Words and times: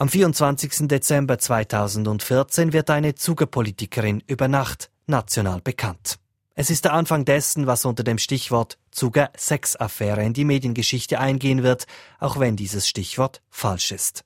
Am 0.00 0.08
24. 0.08 0.88
Dezember 0.88 1.38
2014 1.38 2.72
wird 2.72 2.88
eine 2.88 3.16
Zugerpolitikerin 3.16 4.22
über 4.26 4.48
Nacht 4.48 4.90
national 5.06 5.60
bekannt. 5.60 6.18
Es 6.54 6.70
ist 6.70 6.86
der 6.86 6.94
Anfang 6.94 7.26
dessen, 7.26 7.66
was 7.66 7.84
unter 7.84 8.02
dem 8.02 8.16
Stichwort 8.16 8.78
Zuger-Sex-Affäre 8.92 10.24
in 10.24 10.32
die 10.32 10.46
Mediengeschichte 10.46 11.20
eingehen 11.20 11.62
wird, 11.62 11.86
auch 12.18 12.40
wenn 12.40 12.56
dieses 12.56 12.88
Stichwort 12.88 13.42
falsch 13.50 13.92
ist. 13.92 14.24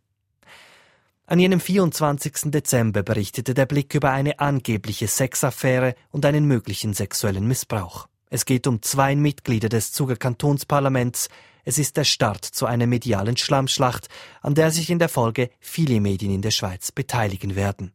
An 1.26 1.40
jenem 1.40 1.58
24. 1.58 2.52
Dezember 2.52 3.02
berichtete 3.02 3.52
der 3.52 3.66
Blick 3.66 3.96
über 3.96 4.12
eine 4.12 4.38
angebliche 4.38 5.08
Sexaffäre 5.08 5.96
und 6.12 6.24
einen 6.24 6.44
möglichen 6.44 6.94
sexuellen 6.94 7.48
Missbrauch. 7.48 8.06
Es 8.30 8.44
geht 8.44 8.68
um 8.68 8.80
zwei 8.80 9.16
Mitglieder 9.16 9.68
des 9.68 9.90
Zuger 9.90 10.14
Kantonsparlaments, 10.14 11.28
es 11.64 11.78
ist 11.78 11.96
der 11.96 12.04
Start 12.04 12.44
zu 12.44 12.66
einer 12.66 12.86
medialen 12.86 13.36
Schlammschlacht, 13.36 14.08
an 14.42 14.54
der 14.54 14.70
sich 14.70 14.90
in 14.90 14.98
der 14.98 15.08
Folge 15.08 15.50
viele 15.60 16.00
Medien 16.00 16.32
in 16.32 16.42
der 16.42 16.50
Schweiz 16.50 16.92
beteiligen 16.92 17.56
werden. 17.56 17.92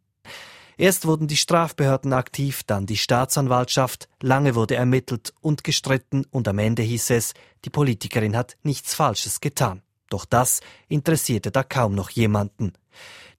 Erst 0.78 1.06
wurden 1.06 1.28
die 1.28 1.36
Strafbehörden 1.36 2.14
aktiv, 2.14 2.64
dann 2.64 2.86
die 2.86 2.96
Staatsanwaltschaft, 2.96 4.08
lange 4.22 4.56
wurde 4.56 4.76
ermittelt 4.76 5.34
und 5.42 5.66
gestritten 5.66 6.26
und 6.32 6.48
am 6.48 6.58
Ende 6.58 6.84
hieß 6.84 7.10
es, 7.10 7.34
die 7.66 7.70
Politikerin 7.70 8.38
hat 8.38 8.56
nichts 8.64 8.94
Falsches 8.94 9.42
getan. 9.42 9.82
Doch 10.10 10.24
das 10.24 10.62
interessierte 10.88 11.52
da 11.52 11.64
kaum 11.64 11.96
noch 11.96 12.10
jemanden. 12.10 12.74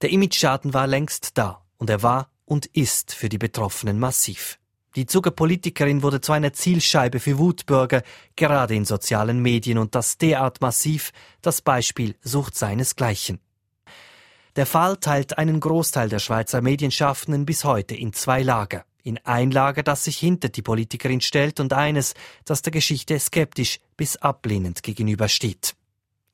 Der 0.01 0.11
Imageschaden 0.11 0.75
war 0.75 0.85
längst 0.85 1.37
da 1.37 1.63
und 1.77 1.89
er 1.89 2.03
war 2.03 2.29
und 2.45 2.67
ist 2.67 3.13
für 3.13 3.27
die 3.27 3.39
Betroffenen 3.39 3.97
massiv. 3.97 4.59
Die 4.95 5.05
Zuckerpolitikerin 5.05 6.03
wurde 6.03 6.19
zu 6.19 6.33
einer 6.33 6.51
Zielscheibe 6.51 7.21
für 7.21 7.37
Wutbürger, 7.37 8.03
gerade 8.35 8.75
in 8.75 8.83
sozialen 8.83 9.41
Medien 9.41 9.77
und 9.77 9.95
das 9.95 10.17
derart 10.17 10.59
massiv, 10.59 11.11
das 11.41 11.61
Beispiel 11.61 12.15
sucht 12.21 12.57
seinesgleichen. 12.57 13.39
Der 14.57 14.65
Fall 14.65 14.97
teilt 14.97 15.37
einen 15.37 15.61
Großteil 15.61 16.09
der 16.09 16.19
Schweizer 16.19 16.61
Medienschaffenden 16.61 17.45
bis 17.45 17.63
heute 17.63 17.95
in 17.95 18.11
zwei 18.11 18.43
Lager. 18.43 18.83
In 19.01 19.17
ein 19.23 19.49
Lager, 19.49 19.81
das 19.81 20.03
sich 20.03 20.17
hinter 20.17 20.49
die 20.49 20.61
Politikerin 20.61 21.21
stellt 21.21 21.61
und 21.61 21.71
eines, 21.71 22.13
das 22.43 22.61
der 22.61 22.71
Geschichte 22.71 23.17
skeptisch 23.17 23.79
bis 23.95 24.17
ablehnend 24.17 24.83
gegenübersteht. 24.83 25.73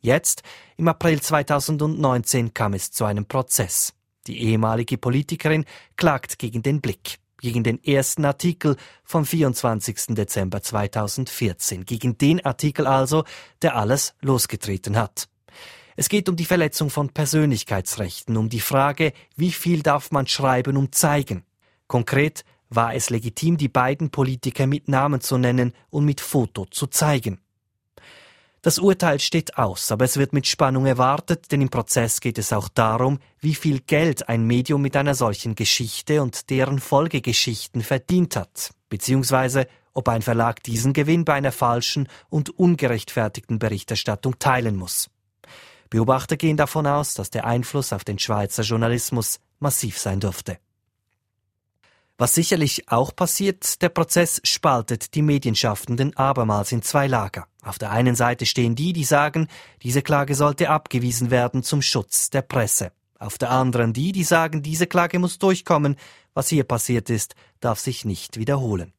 Jetzt, 0.01 0.41
im 0.77 0.87
April 0.87 1.21
2019, 1.21 2.55
kam 2.55 2.73
es 2.73 2.91
zu 2.91 3.05
einem 3.05 3.27
Prozess. 3.27 3.93
Die 4.25 4.41
ehemalige 4.41 4.97
Politikerin 4.97 5.65
klagt 5.95 6.39
gegen 6.39 6.63
den 6.63 6.81
Blick 6.81 7.19
gegen 7.41 7.63
den 7.63 7.83
ersten 7.83 8.25
Artikel 8.25 8.75
vom 9.03 9.25
24. 9.25 10.15
Dezember 10.15 10.61
2014, 10.61 11.85
gegen 11.85 12.17
den 12.17 12.43
Artikel 12.45 12.87
also, 12.87 13.23
der 13.61 13.75
alles 13.75 14.15
losgetreten 14.21 14.97
hat. 14.97 15.27
Es 15.95 16.09
geht 16.09 16.29
um 16.29 16.35
die 16.35 16.45
Verletzung 16.45 16.89
von 16.89 17.09
Persönlichkeitsrechten, 17.09 18.37
um 18.37 18.49
die 18.49 18.59
Frage, 18.59 19.13
wie 19.35 19.51
viel 19.51 19.81
darf 19.81 20.11
man 20.11 20.27
schreiben 20.27 20.77
und 20.77 20.93
zeigen. 20.93 21.43
Konkret 21.87 22.43
war 22.69 22.93
es 22.93 23.09
legitim, 23.09 23.57
die 23.57 23.69
beiden 23.69 24.11
Politiker 24.11 24.67
mit 24.67 24.87
Namen 24.87 25.21
zu 25.21 25.37
nennen 25.37 25.73
und 25.89 26.05
mit 26.05 26.21
Foto 26.21 26.65
zu 26.65 26.87
zeigen. 26.87 27.39
Das 28.61 28.79
Urteil 28.79 29.19
steht 29.19 29.57
aus, 29.57 29.91
aber 29.91 30.05
es 30.05 30.17
wird 30.17 30.33
mit 30.33 30.47
Spannung 30.47 30.85
erwartet, 30.87 31.51
denn 31.51 31.61
im 31.61 31.69
Prozess 31.69 32.19
geht 32.21 32.37
es 32.37 32.51
auch 32.51 32.69
darum, 32.69 33.19
wie 33.39 33.55
viel 33.55 33.81
Geld 33.81 34.29
ein 34.29 34.45
Medium 34.45 34.81
mit 34.81 34.95
einer 34.95 35.13
solchen 35.13 35.55
Geschichte 35.55 36.21
und 36.21 36.49
deren 36.49 36.79
Folgegeschichten 36.79 37.81
verdient 37.81 38.35
hat, 38.35 38.71
beziehungsweise 38.89 39.67
ob 39.93 40.09
ein 40.09 40.21
Verlag 40.21 40.63
diesen 40.63 40.93
Gewinn 40.93 41.23
bei 41.23 41.33
einer 41.33 41.51
falschen 41.51 42.07
und 42.29 42.49
ungerechtfertigten 42.49 43.59
Berichterstattung 43.59 44.37
teilen 44.39 44.75
muss. 44.75 45.09
Beobachter 45.89 46.35
gehen 46.35 46.57
davon 46.57 46.85
aus, 46.87 47.13
dass 47.13 47.29
der 47.29 47.45
Einfluss 47.45 47.93
auf 47.93 48.03
den 48.03 48.19
Schweizer 48.19 48.63
Journalismus 48.63 49.39
massiv 49.59 49.97
sein 49.97 50.19
dürfte. 50.19 50.57
Was 52.19 52.33
sicherlich 52.33 52.89
auch 52.89 53.15
passiert, 53.15 53.79
der 53.83 53.89
Prozess 53.89 54.41
spaltet 54.43 55.13
die 55.13 55.21
Medienschaffenden 55.21 56.17
abermals 56.17 56.71
in 56.71 56.81
zwei 56.81 57.05
Lager. 57.05 57.45
Auf 57.61 57.77
der 57.77 57.91
einen 57.91 58.15
Seite 58.15 58.47
stehen 58.47 58.73
die, 58.73 58.91
die 58.91 59.03
sagen, 59.03 59.47
diese 59.83 60.01
Klage 60.01 60.33
sollte 60.33 60.71
abgewiesen 60.71 61.29
werden 61.29 61.61
zum 61.61 61.83
Schutz 61.83 62.31
der 62.31 62.41
Presse. 62.41 62.91
Auf 63.19 63.37
der 63.37 63.51
anderen 63.51 63.93
die, 63.93 64.13
die 64.13 64.23
sagen, 64.23 64.63
diese 64.63 64.87
Klage 64.87 65.19
muss 65.19 65.37
durchkommen, 65.37 65.95
was 66.33 66.49
hier 66.49 66.63
passiert 66.63 67.11
ist, 67.11 67.35
darf 67.59 67.79
sich 67.79 68.03
nicht 68.03 68.37
wiederholen. 68.37 68.93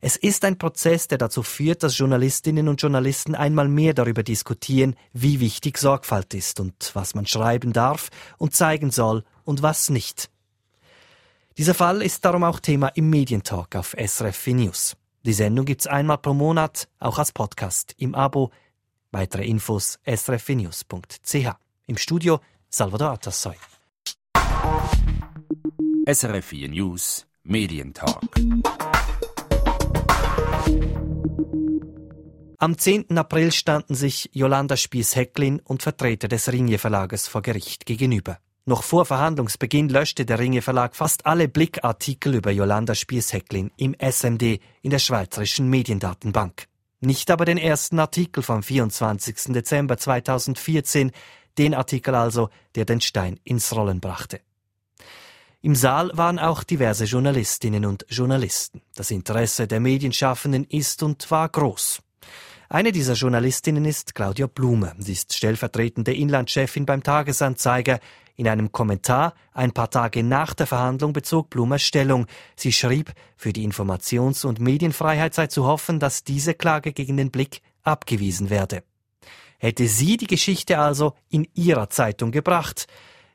Es 0.00 0.16
ist 0.16 0.44
ein 0.44 0.56
Prozess, 0.56 1.08
der 1.08 1.18
dazu 1.18 1.42
führt, 1.42 1.82
dass 1.82 1.98
Journalistinnen 1.98 2.68
und 2.68 2.80
Journalisten 2.80 3.34
einmal 3.34 3.66
mehr 3.66 3.92
darüber 3.92 4.22
diskutieren, 4.22 4.94
wie 5.12 5.40
wichtig 5.40 5.78
Sorgfalt 5.78 6.32
ist 6.32 6.60
und 6.60 6.92
was 6.94 7.16
man 7.16 7.26
schreiben 7.26 7.72
darf 7.72 8.10
und 8.38 8.54
zeigen 8.54 8.92
soll 8.92 9.24
und 9.42 9.62
was 9.62 9.90
nicht. 9.90 10.30
Dieser 11.58 11.72
Fall 11.72 12.02
ist 12.02 12.22
darum 12.22 12.44
auch 12.44 12.60
Thema 12.60 12.88
im 12.88 13.08
Medientalk 13.08 13.76
auf 13.76 13.96
SRF 13.98 14.48
News. 14.48 14.94
Die 15.22 15.32
Sendung 15.32 15.64
gibt's 15.64 15.86
einmal 15.86 16.18
pro 16.18 16.34
Monat, 16.34 16.86
auch 16.98 17.18
als 17.18 17.32
Podcast 17.32 17.94
im 17.96 18.14
Abo. 18.14 18.50
Weitere 19.10 19.46
Infos 19.46 19.98
srfnews.ch. 20.04 21.48
Im 21.86 21.96
Studio 21.96 22.40
Salvador 22.68 23.12
Atassoy. 23.12 23.56
SRF 26.06 26.52
News 26.52 27.26
Medientalk. 27.42 28.20
Am 32.58 32.76
10. 32.76 33.16
April 33.16 33.50
standen 33.50 33.94
sich 33.94 34.28
Jolanda 34.34 34.76
Spies-Hecklin 34.76 35.60
und 35.60 35.82
Vertreter 35.82 36.28
des 36.28 36.52
Ringe 36.52 36.76
Verlages 36.76 37.28
vor 37.28 37.40
Gericht 37.40 37.86
gegenüber. 37.86 38.38
Noch 38.68 38.82
vor 38.82 39.06
Verhandlungsbeginn 39.06 39.88
löschte 39.88 40.26
der 40.26 40.40
Ringe 40.40 40.60
Verlag 40.60 40.96
fast 40.96 41.24
alle 41.24 41.46
Blickartikel 41.46 42.34
über 42.34 42.50
Jolanda 42.50 42.96
Spies-Hecklin 42.96 43.70
im 43.76 43.94
SMD 43.94 44.60
in 44.82 44.90
der 44.90 44.98
Schweizerischen 44.98 45.70
Mediendatenbank. 45.70 46.66
Nicht 46.98 47.30
aber 47.30 47.44
den 47.44 47.58
ersten 47.58 48.00
Artikel 48.00 48.42
vom 48.42 48.64
24. 48.64 49.52
Dezember 49.52 49.98
2014, 49.98 51.12
den 51.58 51.74
Artikel 51.74 52.16
also, 52.16 52.48
der 52.74 52.84
den 52.84 53.00
Stein 53.00 53.38
ins 53.44 53.72
Rollen 53.72 54.00
brachte. 54.00 54.40
Im 55.62 55.76
Saal 55.76 56.10
waren 56.14 56.40
auch 56.40 56.64
diverse 56.64 57.04
Journalistinnen 57.04 57.84
und 57.86 58.04
Journalisten. 58.08 58.82
Das 58.96 59.12
Interesse 59.12 59.68
der 59.68 59.78
Medienschaffenden 59.78 60.64
ist 60.64 61.04
und 61.04 61.30
war 61.30 61.48
groß. 61.48 62.00
Eine 62.68 62.90
dieser 62.90 63.14
Journalistinnen 63.14 63.84
ist 63.84 64.14
Claudia 64.14 64.48
Blume. 64.48 64.94
Sie 64.98 65.12
ist 65.12 65.32
stellvertretende 65.32 66.12
Inlandchefin 66.12 66.84
beim 66.84 67.02
Tagesanzeiger. 67.02 68.00
In 68.34 68.48
einem 68.48 68.72
Kommentar 68.72 69.34
ein 69.52 69.72
paar 69.72 69.88
Tage 69.88 70.24
nach 70.24 70.52
der 70.52 70.66
Verhandlung 70.66 71.12
bezog 71.12 71.48
Blumer 71.48 71.78
Stellung. 71.78 72.26
Sie 72.56 72.72
schrieb, 72.72 73.12
für 73.36 73.52
die 73.52 73.66
Informations- 73.66 74.44
und 74.44 74.58
Medienfreiheit 74.58 75.32
sei 75.32 75.46
zu 75.46 75.64
hoffen, 75.64 76.00
dass 76.00 76.24
diese 76.24 76.54
Klage 76.54 76.92
gegen 76.92 77.16
den 77.16 77.30
Blick 77.30 77.62
abgewiesen 77.82 78.50
werde. 78.50 78.82
Hätte 79.58 79.86
sie 79.86 80.16
die 80.16 80.26
Geschichte 80.26 80.78
also 80.78 81.14
in 81.30 81.46
ihrer 81.54 81.88
Zeitung 81.88 82.32
gebracht? 82.32 82.88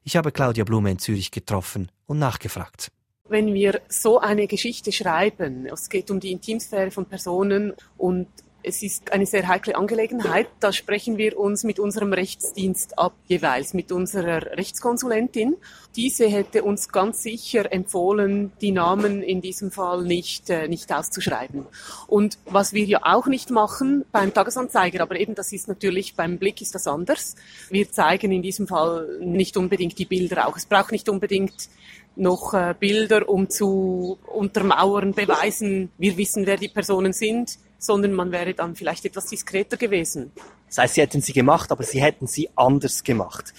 Ich 0.03 0.17
habe 0.17 0.31
Claudia 0.31 0.65
Blume 0.65 0.91
in 0.91 0.99
Zürich 0.99 1.31
getroffen 1.31 1.89
und 2.05 2.19
nachgefragt 2.19 2.91
wenn 3.31 3.53
wir 3.53 3.81
so 3.87 4.19
eine 4.19 4.45
Geschichte 4.45 4.91
schreiben, 4.91 5.65
es 5.65 5.87
geht 5.87 6.11
um 6.11 6.19
die 6.19 6.33
Intimsphäre 6.33 6.91
von 6.91 7.05
Personen 7.05 7.71
und 7.97 8.27
es 8.63 8.83
ist 8.83 9.11
eine 9.11 9.25
sehr 9.25 9.47
heikle 9.47 9.75
Angelegenheit. 9.75 10.47
Da 10.59 10.71
sprechen 10.71 11.17
wir 11.17 11.39
uns 11.39 11.63
mit 11.63 11.79
unserem 11.79 12.13
Rechtsdienst 12.13 12.97
ab, 12.97 13.13
jeweils 13.27 13.73
mit 13.73 13.91
unserer 13.91 14.57
Rechtskonsulentin. 14.57 15.55
Diese 15.95 16.27
hätte 16.27 16.63
uns 16.63 16.89
ganz 16.89 17.23
sicher 17.23 17.71
empfohlen, 17.71 18.51
die 18.61 18.71
Namen 18.71 19.21
in 19.21 19.41
diesem 19.41 19.71
Fall 19.71 20.03
nicht, 20.03 20.49
äh, 20.49 20.67
nicht 20.67 20.93
auszuschreiben. 20.93 21.65
Und 22.07 22.37
was 22.45 22.73
wir 22.73 22.85
ja 22.85 22.99
auch 23.03 23.27
nicht 23.27 23.49
machen 23.49 24.05
beim 24.11 24.33
Tagesanzeiger, 24.33 25.01
aber 25.01 25.19
eben 25.19 25.35
das 25.35 25.51
ist 25.51 25.67
natürlich 25.67 26.15
beim 26.15 26.37
Blick 26.37 26.61
ist 26.61 26.75
das 26.75 26.87
anders. 26.87 27.35
Wir 27.69 27.91
zeigen 27.91 28.31
in 28.31 28.41
diesem 28.41 28.67
Fall 28.67 29.19
nicht 29.21 29.57
unbedingt 29.57 29.97
die 29.97 30.05
Bilder 30.05 30.47
auch. 30.47 30.55
Es 30.55 30.65
braucht 30.65 30.91
nicht 30.91 31.09
unbedingt 31.09 31.69
noch 32.15 32.53
äh, 32.53 32.75
Bilder, 32.77 33.27
um 33.27 33.49
zu 33.49 34.17
untermauern, 34.27 35.13
beweisen, 35.13 35.89
wir 35.97 36.17
wissen, 36.17 36.45
wer 36.45 36.57
die 36.57 36.67
Personen 36.67 37.13
sind 37.13 37.57
sondern 37.81 38.13
man 38.13 38.31
wäre 38.31 38.53
dann 38.53 38.75
vielleicht 38.75 39.03
etwas 39.05 39.25
diskreter 39.25 39.75
gewesen. 39.75 40.31
Das 40.67 40.77
heißt, 40.77 40.93
Sie 40.93 41.01
hätten 41.01 41.21
sie 41.21 41.33
gemacht, 41.33 41.71
aber 41.71 41.83
Sie 41.83 42.01
hätten 42.01 42.27
sie 42.27 42.49
anders 42.55 43.03
gemacht. 43.03 43.53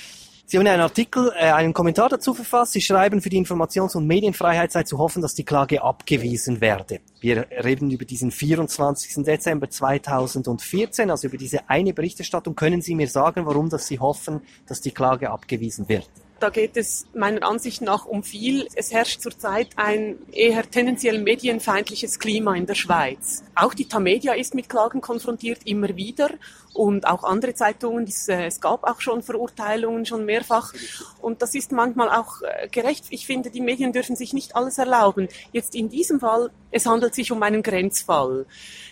Sie 0.47 0.59
haben 0.59 0.67
einen 0.67 0.83
Artikel, 0.83 1.33
äh, 1.35 1.51
einen 1.51 1.73
Kommentar 1.73 2.11
dazu 2.11 2.35
verfasst. 2.35 2.73
Sie 2.73 2.83
schreiben, 2.83 3.23
für 3.23 3.31
die 3.31 3.43
Informations- 3.43 3.97
und 3.97 4.07
Medienfreiheit 4.07 4.71
sei 4.71 4.83
zu 4.83 4.99
hoffen, 4.99 5.23
dass 5.23 5.35
die 5.35 5.45
Klage 5.45 5.83
abgewiesen 5.83 6.61
werde. 6.61 7.01
Wir 7.21 7.47
reden 7.65 7.91
über 7.91 8.05
diesen 8.05 8.31
24. 8.31 9.25
Dezember 9.25 9.71
2014, 9.71 11.11
also 11.11 11.29
über 11.29 11.39
diese 11.39 11.71
eine 11.71 11.95
Berichterstattung. 11.95 12.55
Können 12.55 12.83
Sie 12.83 12.95
mir 12.95 13.09
sagen, 13.09 13.47
warum 13.47 13.71
dass 13.71 13.87
Sie 13.87 13.99
hoffen, 13.99 14.43
dass 14.67 14.83
die 14.83 14.91
Klage 14.91 15.31
abgewiesen 15.31 15.89
wird? 15.89 16.11
Da 16.43 16.51
geht 16.51 16.77
es 16.77 17.07
meiner 17.15 17.47
Ansicht 17.47 17.83
nach 17.83 18.05
um 18.05 18.25
viel. 18.25 18.67
Es 18.75 18.93
herrscht 18.93 19.21
zurzeit 19.21 19.69
ein 19.77 20.19
eher 20.33 20.69
tendenziell 20.69 21.23
medienfeindliches 21.23 22.19
Klima 22.19 22.57
in 22.57 22.67
der 22.67 22.75
Schweiz. 22.75 23.45
Auch 23.55 23.75
die 23.75 23.87
Tamedia 23.87 24.33
ist 24.33 24.53
mit 24.53 24.69
Klagen 24.69 25.01
konfrontiert, 25.01 25.61
immer 25.67 25.95
wieder. 25.95 26.31
Und 26.75 27.07
auch 27.07 27.23
andere 27.23 27.55
Zeitungen. 27.55 28.11
Äh, 28.27 28.47
es 28.47 28.61
gab 28.61 28.83
auch 28.83 29.01
schon 29.01 29.23
Verurteilungen, 29.23 30.05
schon 30.05 30.25
mehrfach. 30.25 30.73
Und 31.21 31.43
das 31.43 31.55
ist 31.55 31.71
manchmal 31.71 32.09
auch 32.09 32.43
äh, 32.43 32.67
gerecht. 32.69 33.05
Ich 33.11 33.25
finde, 33.27 33.51
die 33.51 33.61
Medien 33.61 33.93
dürfen 33.93 34.17
sich 34.17 34.33
nicht 34.33 34.57
alles 34.57 34.79
erlauben. 34.79 35.29
Jetzt 35.53 35.77
in 35.77 35.91
diesem 35.91 36.19
Fall, 36.19 36.51
es 36.73 36.87
handelt 36.87 37.15
sich 37.15 37.31
um 37.31 37.43
einen 37.43 37.63
Grenzfall. 37.63 38.47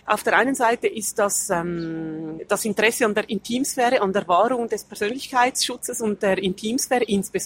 Auf 0.06 0.23
der 0.23 0.37
einen 0.37 0.55
Seite 0.55 0.88
ist 0.88 1.19
das 1.19 1.50
ähm, 1.50 2.41
das 2.49 2.64
Interesse 2.64 3.06
an 3.06 3.14
der 3.14 3.31
Intimsphäre, 3.31 4.02
an 4.02 4.12
der 4.12 4.26
Wahrung 4.29 4.69
des 4.69 4.85
Persönlichkeitsschutzes 4.85 6.00
und 6.00 6.23
der 6.23 6.38
Intimsphäre 6.38 7.05
insbesondere, 7.05 7.39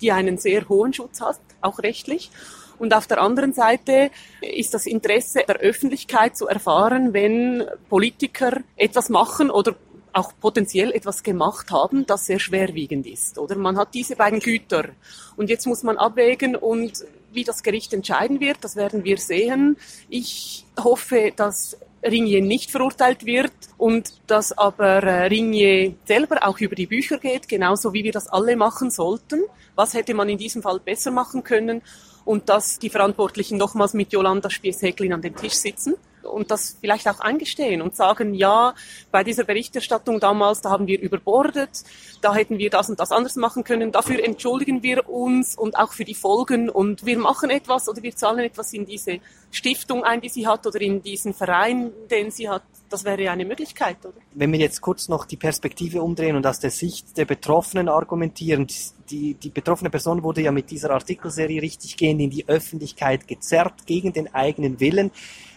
die 0.00 0.12
einen 0.12 0.38
sehr 0.38 0.68
hohen 0.68 0.92
Schutz 0.92 1.20
hat, 1.20 1.40
auch 1.60 1.78
rechtlich. 1.80 2.30
Und 2.78 2.94
auf 2.94 3.06
der 3.06 3.20
anderen 3.22 3.52
Seite 3.52 4.10
ist 4.40 4.74
das 4.74 4.86
Interesse 4.86 5.44
der 5.48 5.56
Öffentlichkeit 5.56 6.36
zu 6.36 6.46
erfahren, 6.46 7.14
wenn 7.14 7.64
Politiker 7.88 8.58
etwas 8.76 9.08
machen 9.08 9.50
oder 9.50 9.76
auch 10.12 10.32
potenziell 10.40 10.92
etwas 10.92 11.22
gemacht 11.22 11.70
haben, 11.70 12.06
das 12.06 12.26
sehr 12.26 12.38
schwerwiegend 12.38 13.06
ist. 13.06 13.38
Oder 13.38 13.56
man 13.56 13.76
hat 13.76 13.92
diese 13.92 14.16
beiden 14.16 14.40
Güter. 14.40 14.88
Und 15.36 15.50
jetzt 15.50 15.66
muss 15.66 15.82
man 15.82 15.98
abwägen 15.98 16.56
und 16.56 17.04
wie 17.32 17.44
das 17.44 17.62
Gericht 17.62 17.92
entscheiden 17.92 18.40
wird, 18.40 18.58
das 18.62 18.76
werden 18.76 19.04
wir 19.04 19.18
sehen. 19.18 19.76
Ich 20.08 20.64
hoffe, 20.82 21.32
dass 21.36 21.76
Ringier 22.10 22.42
nicht 22.42 22.70
verurteilt 22.70 23.26
wird 23.26 23.52
und 23.76 24.12
dass 24.26 24.56
aber 24.56 25.02
äh, 25.02 25.26
Ringier 25.26 25.94
selber 26.04 26.46
auch 26.46 26.58
über 26.58 26.74
die 26.74 26.86
Bücher 26.86 27.18
geht, 27.18 27.48
genauso 27.48 27.92
wie 27.92 28.04
wir 28.04 28.12
das 28.12 28.28
alle 28.28 28.56
machen 28.56 28.90
sollten. 28.90 29.42
Was 29.74 29.94
hätte 29.94 30.14
man 30.14 30.28
in 30.28 30.38
diesem 30.38 30.62
Fall 30.62 30.80
besser 30.80 31.10
machen 31.10 31.44
können? 31.44 31.82
Und 32.24 32.48
dass 32.48 32.78
die 32.78 32.90
Verantwortlichen 32.90 33.56
nochmals 33.56 33.94
mit 33.94 34.12
Jolanda 34.12 34.50
Spies-Häglin 34.50 35.12
an 35.12 35.22
dem 35.22 35.36
Tisch 35.36 35.54
sitzen 35.54 35.94
und 36.26 36.50
das 36.50 36.76
vielleicht 36.80 37.08
auch 37.08 37.20
eingestehen 37.20 37.82
und 37.82 37.96
sagen, 37.96 38.34
ja, 38.34 38.74
bei 39.10 39.24
dieser 39.24 39.44
Berichterstattung 39.44 40.20
damals, 40.20 40.60
da 40.60 40.70
haben 40.70 40.86
wir 40.86 41.00
überbordet, 41.00 41.84
da 42.20 42.34
hätten 42.34 42.58
wir 42.58 42.70
das 42.70 42.88
und 42.88 43.00
das 43.00 43.12
anders 43.12 43.36
machen 43.36 43.64
können, 43.64 43.92
dafür 43.92 44.22
entschuldigen 44.22 44.82
wir 44.82 45.08
uns 45.08 45.56
und 45.56 45.76
auch 45.78 45.92
für 45.92 46.04
die 46.04 46.14
Folgen 46.14 46.68
und 46.68 47.06
wir 47.06 47.18
machen 47.18 47.50
etwas 47.50 47.88
oder 47.88 48.02
wir 48.02 48.14
zahlen 48.14 48.40
etwas 48.40 48.72
in 48.72 48.86
diese 48.86 49.20
Stiftung 49.50 50.04
ein, 50.04 50.20
die 50.20 50.28
sie 50.28 50.46
hat 50.46 50.66
oder 50.66 50.80
in 50.80 51.02
diesen 51.02 51.32
Verein, 51.32 51.92
den 52.10 52.30
sie 52.30 52.48
hat. 52.48 52.62
Das 52.88 53.04
wäre 53.04 53.22
ja 53.22 53.32
eine 53.32 53.44
Möglichkeit, 53.44 53.96
oder? 54.04 54.14
Wenn 54.34 54.52
wir 54.52 54.60
jetzt 54.60 54.80
kurz 54.80 55.08
noch 55.08 55.24
die 55.24 55.36
Perspektive 55.36 56.02
umdrehen 56.02 56.36
und 56.36 56.46
aus 56.46 56.60
der 56.60 56.70
Sicht 56.70 57.16
der 57.16 57.24
Betroffenen 57.24 57.88
argumentieren, 57.88 58.68
die, 59.10 59.34
die 59.34 59.50
betroffene 59.50 59.90
Person 59.90 60.22
wurde 60.22 60.42
ja 60.42 60.52
mit 60.52 60.70
dieser 60.70 60.90
Artikelserie 60.90 61.62
richtig 61.62 61.96
gehend 61.96 62.20
in 62.20 62.30
die 62.30 62.48
Öffentlichkeit 62.48 63.26
gezerrt 63.26 63.86
gegen 63.86 64.12
den 64.12 64.32
eigenen 64.34 64.78
Willen. 64.78 65.10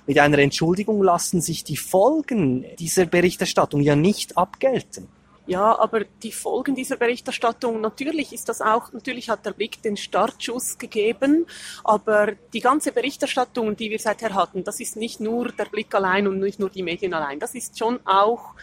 Mit 0.07 0.19
einer 0.19 0.39
Entschuldigung 0.39 1.03
lassen 1.03 1.41
sich 1.41 1.63
die 1.63 1.77
Folgen 1.77 2.65
dieser 2.77 3.05
Berichterstattung 3.05 3.81
ja 3.81 3.95
nicht 3.95 4.37
abgelten. 4.37 5.07
Ja, 5.49 5.79
aber 5.79 6.05
die 6.21 6.31
Folgen 6.31 6.75
dieser 6.75 6.95
Berichterstattung, 6.95 7.81
natürlich 7.81 8.33
ist 8.33 8.49
das 8.49 8.61
auch, 8.61 8.93
natürlich 8.93 9.31
hat 9.31 9.47
der 9.47 9.51
Blick 9.53 9.81
den 9.81 9.97
Startschuss 9.97 10.77
gegeben, 10.77 11.47
aber 11.83 12.33
die 12.53 12.59
ganze 12.59 12.91
Berichterstattung, 12.91 13.75
die 13.75 13.89
wir 13.89 13.97
seither 13.97 14.35
hatten, 14.35 14.63
das 14.63 14.79
ist 14.79 14.95
nicht 14.95 15.19
nur 15.19 15.51
der 15.51 15.65
Blick 15.65 15.95
allein 15.95 16.27
und 16.27 16.37
nicht 16.39 16.59
nur 16.59 16.69
die 16.69 16.83
Medien 16.83 17.15
allein, 17.15 17.39
das 17.39 17.55
ist 17.55 17.79
schon 17.79 17.99
auch, 18.05 18.53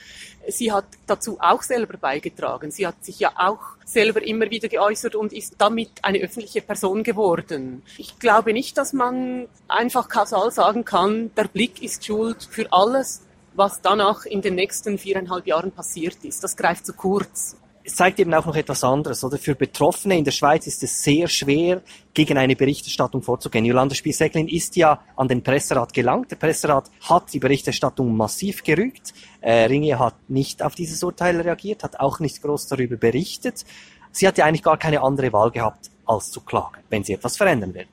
sie 0.49 0.73
hat 0.73 0.87
dazu 1.07 1.39
auch 1.41 1.63
selber 1.63 1.97
beigetragen. 1.99 2.71
Sie 2.71 2.87
hat 2.87 3.05
sich 3.05 3.19
ja 3.19 3.33
auch 3.37 3.61
selber 3.85 4.23
immer 4.23 4.51
wieder 4.51 4.69
geäußert 4.69 5.15
und 5.15 5.33
ist 5.33 5.55
damit 5.59 5.91
eine 6.03 6.19
öffentliche 6.19 6.61
Person 6.61 7.03
geworden. 7.03 7.83
Ich 7.99 8.19
glaube 8.19 8.53
nicht, 8.53 8.77
dass 8.79 8.93
man 8.93 9.49
einfach 9.69 10.09
kausal 10.09 10.51
sagen 10.51 10.85
kann, 10.85 11.31
der 11.37 11.45
Blick 11.45 11.83
ist 11.83 12.05
schuld 12.05 12.47
für 12.51 12.73
alles, 12.73 13.23
was 13.55 13.81
danach 13.81 14.27
in 14.27 14.43
den 14.43 14.55
nächsten 14.55 14.99
viereinhalb 14.99 15.47
Jahren 15.47 15.73
passiert 15.73 16.25
ist. 16.25 16.45
Das 16.45 16.57
greift 16.57 16.87
zu 16.87 16.93
kurz. 16.93 17.57
Es 17.87 17.95
zeigt 17.95 18.19
eben 18.19 18.35
auch 18.35 18.45
noch 18.45 18.57
etwas 18.57 18.83
anderes, 18.83 19.23
oder? 19.23 19.39
Für 19.39 19.55
Betroffene 19.55 20.19
in 20.19 20.25
der 20.25 20.33
Schweiz 20.33 20.67
ist 20.67 20.83
es 20.83 21.05
sehr 21.05 21.29
schwer, 21.29 21.83
gegen 22.15 22.37
eine 22.37 22.57
Berichterstattung 22.57 23.23
vorzugehen. 23.23 23.65
Jolanda 23.65 23.95
Spies-Säcklin 23.95 24.49
ist 24.49 24.75
ja 24.75 25.01
an 25.15 25.29
den 25.29 25.45
Presserat 25.45 25.95
gelangt. 25.95 26.33
Der 26.33 26.37
Presserat 26.37 26.91
hat 27.03 27.33
die 27.33 27.39
Berichterstattung 27.39 28.17
massiv 28.17 28.65
gerügt. 28.65 29.15
Äh, 29.41 29.67
Ringe 29.67 30.01
hat 30.01 30.17
nicht 30.27 30.65
auf 30.65 30.75
dieses 30.75 31.01
Urteil 31.05 31.41
reagiert, 31.41 31.85
hat 31.85 32.01
auch 32.01 32.19
nicht 32.19 32.43
groß 32.43 32.67
darüber 32.67 32.97
berichtet. 32.97 33.65
Sie 34.11 34.27
hat 34.27 34.37
ja 34.37 34.47
eigentlich 34.47 34.65
gar 34.65 34.79
keine 34.79 35.03
andere 35.03 35.33
Wahl 35.33 35.53
gehabt, 35.53 35.93
als 36.07 36.33
zu 36.33 36.41
klagen, 36.41 36.83
wenn 36.91 37.05
sie 37.05 37.13
etwas 37.13 37.37
verändern 37.37 37.73
will. 37.73 37.87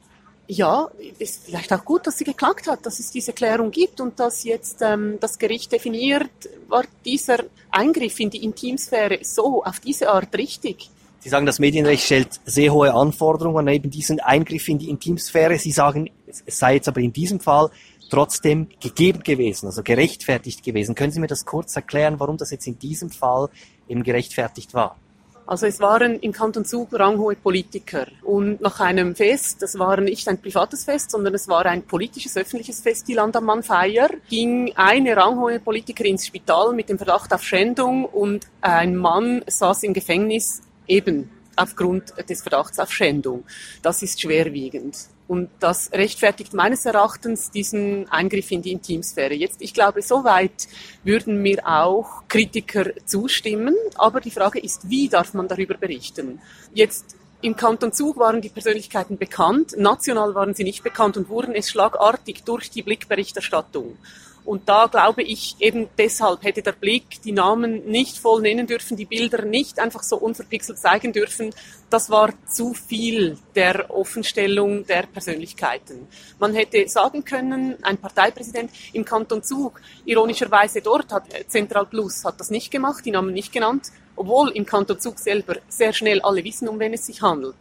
Ja, 0.47 0.89
ist 1.19 1.45
vielleicht 1.45 1.71
auch 1.71 1.85
gut, 1.85 2.05
dass 2.05 2.17
sie 2.17 2.25
geklagt 2.25 2.67
hat, 2.67 2.85
dass 2.85 2.99
es 2.99 3.11
diese 3.11 3.31
Klärung 3.31 3.71
gibt 3.71 4.01
und 4.01 4.19
dass 4.19 4.43
jetzt 4.43 4.81
ähm, 4.81 5.17
das 5.21 5.39
Gericht 5.39 5.71
definiert, 5.71 6.29
war 6.67 6.83
dieser 7.05 7.45
Eingriff 7.71 8.19
in 8.19 8.29
die 8.29 8.43
Intimsphäre 8.43 9.19
so 9.21 9.63
auf 9.63 9.79
diese 9.79 10.09
Art 10.09 10.35
richtig. 10.35 10.89
Sie 11.19 11.29
sagen, 11.29 11.45
das 11.45 11.59
Medienrecht 11.59 12.03
stellt 12.03 12.41
sehr 12.43 12.73
hohe 12.73 12.93
Anforderungen 12.93 13.59
an 13.59 13.73
eben 13.73 13.89
diesen 13.89 14.19
Eingriff 14.19 14.67
in 14.67 14.79
die 14.79 14.89
Intimsphäre. 14.89 15.57
Sie 15.57 15.71
sagen, 15.71 16.09
es 16.27 16.59
sei 16.59 16.75
jetzt 16.75 16.89
aber 16.89 16.99
in 16.99 17.13
diesem 17.13 17.39
Fall 17.39 17.69
trotzdem 18.09 18.67
gegeben 18.81 19.23
gewesen, 19.23 19.67
also 19.67 19.81
gerechtfertigt 19.81 20.63
gewesen. 20.63 20.95
Können 20.95 21.13
Sie 21.13 21.21
mir 21.21 21.27
das 21.27 21.45
kurz 21.45 21.75
erklären, 21.77 22.19
warum 22.19 22.35
das 22.35 22.51
jetzt 22.51 22.67
in 22.67 22.77
diesem 22.77 23.09
Fall 23.09 23.47
eben 23.87 24.03
gerechtfertigt 24.03 24.73
war? 24.73 24.97
Also 25.45 25.65
es 25.65 25.79
waren 25.79 26.19
im 26.19 26.31
Kanton 26.31 26.63
Zug 26.63 26.89
ranghohe 26.93 27.35
Politiker 27.35 28.07
und 28.21 28.61
nach 28.61 28.79
einem 28.79 29.13
Fest, 29.13 29.61
das 29.61 29.77
war 29.77 29.99
nicht 29.99 30.27
ein 30.29 30.41
privates 30.41 30.85
Fest, 30.85 31.11
sondern 31.11 31.35
es 31.35 31.47
war 31.49 31.65
ein 31.65 31.83
politisches, 31.83 32.37
öffentliches 32.37 32.79
Fest, 32.79 33.07
die 33.07 33.13
Landamannfeier, 33.13 34.09
ging 34.29 34.71
eine 34.75 35.17
ranghohe 35.17 35.59
Politikerin 35.59 36.13
ins 36.13 36.27
Spital 36.27 36.73
mit 36.73 36.87
dem 36.87 36.97
Verdacht 36.97 37.33
auf 37.33 37.43
Schändung 37.43 38.05
und 38.05 38.47
ein 38.61 38.95
Mann 38.95 39.43
saß 39.45 39.83
im 39.83 39.93
Gefängnis 39.93 40.61
eben 40.87 41.29
aufgrund 41.55 42.13
des 42.29 42.41
Verdachts 42.41 42.79
auf 42.79 42.91
Schändung. 42.91 43.43
Das 43.81 44.01
ist 44.01 44.21
schwerwiegend. 44.21 44.97
Und 45.27 45.49
das 45.59 45.91
rechtfertigt 45.93 46.53
meines 46.53 46.85
Erachtens 46.85 47.49
diesen 47.49 48.09
Eingriff 48.09 48.51
in 48.51 48.61
die 48.61 48.73
Intimsphäre. 48.73 49.33
Jetzt, 49.33 49.61
ich 49.61 49.73
glaube, 49.73 50.01
soweit 50.01 50.67
würden 51.03 51.41
mir 51.41 51.65
auch 51.65 52.23
Kritiker 52.27 52.91
zustimmen. 53.05 53.75
Aber 53.95 54.19
die 54.19 54.31
Frage 54.31 54.59
ist, 54.59 54.89
wie 54.89 55.07
darf 55.07 55.33
man 55.33 55.47
darüber 55.47 55.75
berichten? 55.75 56.41
Jetzt 56.73 57.15
im 57.43 57.57
Kanton 57.57 57.91
Zug 57.91 58.17
waren 58.17 58.41
die 58.41 58.47
Persönlichkeiten 58.47 59.17
bekannt, 59.17 59.75
national 59.77 60.33
waren 60.33 60.53
sie 60.53 60.63
nicht 60.63 60.81
bekannt 60.81 61.17
und 61.17 61.27
wurden 61.27 61.53
es 61.55 61.69
schlagartig 61.69 62.43
durch 62.45 62.71
die 62.71 62.83
Blickberichterstattung. 62.83 63.97
Und 64.45 64.67
da 64.67 64.87
glaube 64.87 65.23
ich 65.23 65.55
eben 65.59 65.87
deshalb 65.97 66.43
hätte 66.43 66.61
der 66.61 66.73
Blick 66.73 67.21
die 67.21 67.31
Namen 67.31 67.85
nicht 67.85 68.17
voll 68.17 68.41
nennen 68.41 68.67
dürfen, 68.67 68.97
die 68.97 69.05
Bilder 69.05 69.45
nicht 69.45 69.79
einfach 69.79 70.03
so 70.03 70.17
unverpixelt 70.17 70.77
zeigen 70.77 71.13
dürfen. 71.13 71.55
Das 71.89 72.09
war 72.09 72.33
zu 72.47 72.73
viel 72.73 73.37
der 73.55 73.89
Offenstellung 73.89 74.85
der 74.85 75.03
Persönlichkeiten. 75.03 76.07
Man 76.39 76.53
hätte 76.53 76.87
sagen 76.89 77.23
können, 77.23 77.81
ein 77.83 77.97
Parteipräsident 77.97 78.71
im 78.91 79.05
Kanton 79.05 79.43
Zug, 79.43 79.79
ironischerweise 80.05 80.81
dort 80.81 81.13
hat 81.13 81.23
Central 81.47 81.85
Plus 81.85 82.25
hat 82.25 82.39
das 82.39 82.49
nicht 82.49 82.69
gemacht, 82.69 83.05
die 83.05 83.11
Namen 83.11 83.33
nicht 83.33 83.53
genannt, 83.53 83.91
obwohl 84.17 84.49
im 84.51 84.65
Kanton 84.65 84.99
Zug 84.99 85.19
selber 85.19 85.55
sehr 85.69 85.93
schnell 85.93 86.21
alle 86.21 86.43
wissen, 86.43 86.67
um 86.67 86.79
wen 86.79 86.93
es 86.93 87.05
sich 87.05 87.21
handelt. 87.21 87.55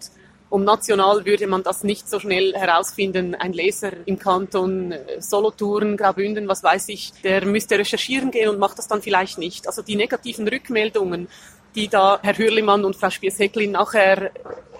Um 0.52 0.64
national 0.64 1.24
würde 1.24 1.46
man 1.46 1.62
das 1.62 1.82
nicht 1.82 2.10
so 2.10 2.20
schnell 2.20 2.52
herausfinden. 2.52 3.34
Ein 3.34 3.54
Leser 3.54 3.92
im 4.04 4.18
Kanton 4.18 4.92
äh, 4.92 5.18
Solothurn, 5.18 5.96
Graubünden, 5.96 6.46
was 6.46 6.62
weiß 6.62 6.90
ich, 6.90 7.14
der 7.24 7.46
müsste 7.46 7.78
recherchieren 7.78 8.30
gehen 8.30 8.50
und 8.50 8.58
macht 8.58 8.76
das 8.76 8.86
dann 8.86 9.00
vielleicht 9.00 9.38
nicht. 9.38 9.66
Also 9.66 9.80
die 9.80 9.96
negativen 9.96 10.46
Rückmeldungen, 10.46 11.28
die 11.74 11.88
da 11.88 12.20
Herr 12.22 12.36
Hürlimann 12.36 12.84
und 12.84 12.96
Frau 12.96 13.08
Spies-Hecklin 13.08 13.70
nachher 13.70 14.30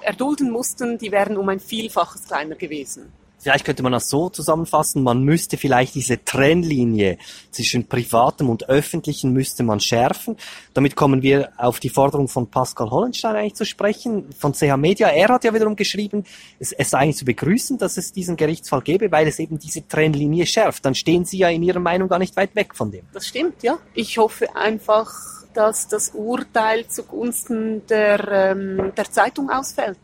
erdulden 0.03 0.51
mussten, 0.51 0.99
die 0.99 1.11
wären 1.11 1.39
um 1.39 1.49
ein 1.49 1.59
Vielfaches 1.59 2.27
kleiner 2.27 2.57
gewesen. 2.57 3.11
Vielleicht 3.43 3.65
könnte 3.65 3.83
man 3.83 3.91
das 3.91 4.09
so 4.09 4.29
zusammenfassen, 4.29 5.03
man 5.03 5.25
müsste 5.25 5.57
vielleicht 5.57 5.97
diese 5.97 6.25
Trennlinie 6.25 7.19
zwischen 7.51 7.89
privatem 7.89 8.49
und 8.49 8.69
öffentlichen 8.69 9.33
müsste 9.33 9.65
man 9.65 9.81
schärfen. 9.81 10.37
Damit 10.75 10.95
kommen 10.95 11.23
wir 11.23 11.51
auf 11.57 11.81
die 11.81 11.89
Forderung 11.89 12.29
von 12.29 12.49
Pascal 12.49 12.91
Hollenstein 12.91 13.35
eigentlich 13.35 13.55
zu 13.55 13.65
sprechen, 13.65 14.31
von 14.39 14.53
CH 14.55 14.77
Media. 14.77 15.09
Er 15.09 15.29
hat 15.29 15.43
ja 15.43 15.53
wiederum 15.53 15.75
geschrieben, 15.75 16.25
es, 16.61 16.71
es 16.71 16.91
sei 16.91 16.99
eigentlich 16.99 17.17
zu 17.17 17.25
begrüßen, 17.25 17.79
dass 17.79 17.97
es 17.97 18.13
diesen 18.13 18.37
Gerichtsfall 18.37 18.81
gäbe, 18.83 19.11
weil 19.11 19.27
es 19.27 19.41
eben 19.41 19.59
diese 19.59 19.89
Trennlinie 19.89 20.47
schärft. 20.47 20.85
Dann 20.85 20.95
stehen 20.95 21.25
Sie 21.25 21.39
ja 21.39 21.49
in 21.49 21.65
Ihrer 21.65 21.81
Meinung 21.81 22.09
gar 22.09 22.21
nicht 22.21 22.37
weit 22.37 22.55
weg 22.55 22.77
von 22.77 22.93
dem. 22.93 23.03
Das 23.13 23.27
stimmt, 23.27 23.65
ja. 23.65 23.77
Ich 23.95 24.19
hoffe 24.19 24.55
einfach, 24.55 25.11
dass 25.53 25.89
das 25.89 26.11
Urteil 26.11 26.87
zugunsten 26.87 27.85
der, 27.89 28.29
ähm, 28.29 28.93
der 28.97 29.11
Zeitung 29.11 29.51
ausfällt. 29.51 29.99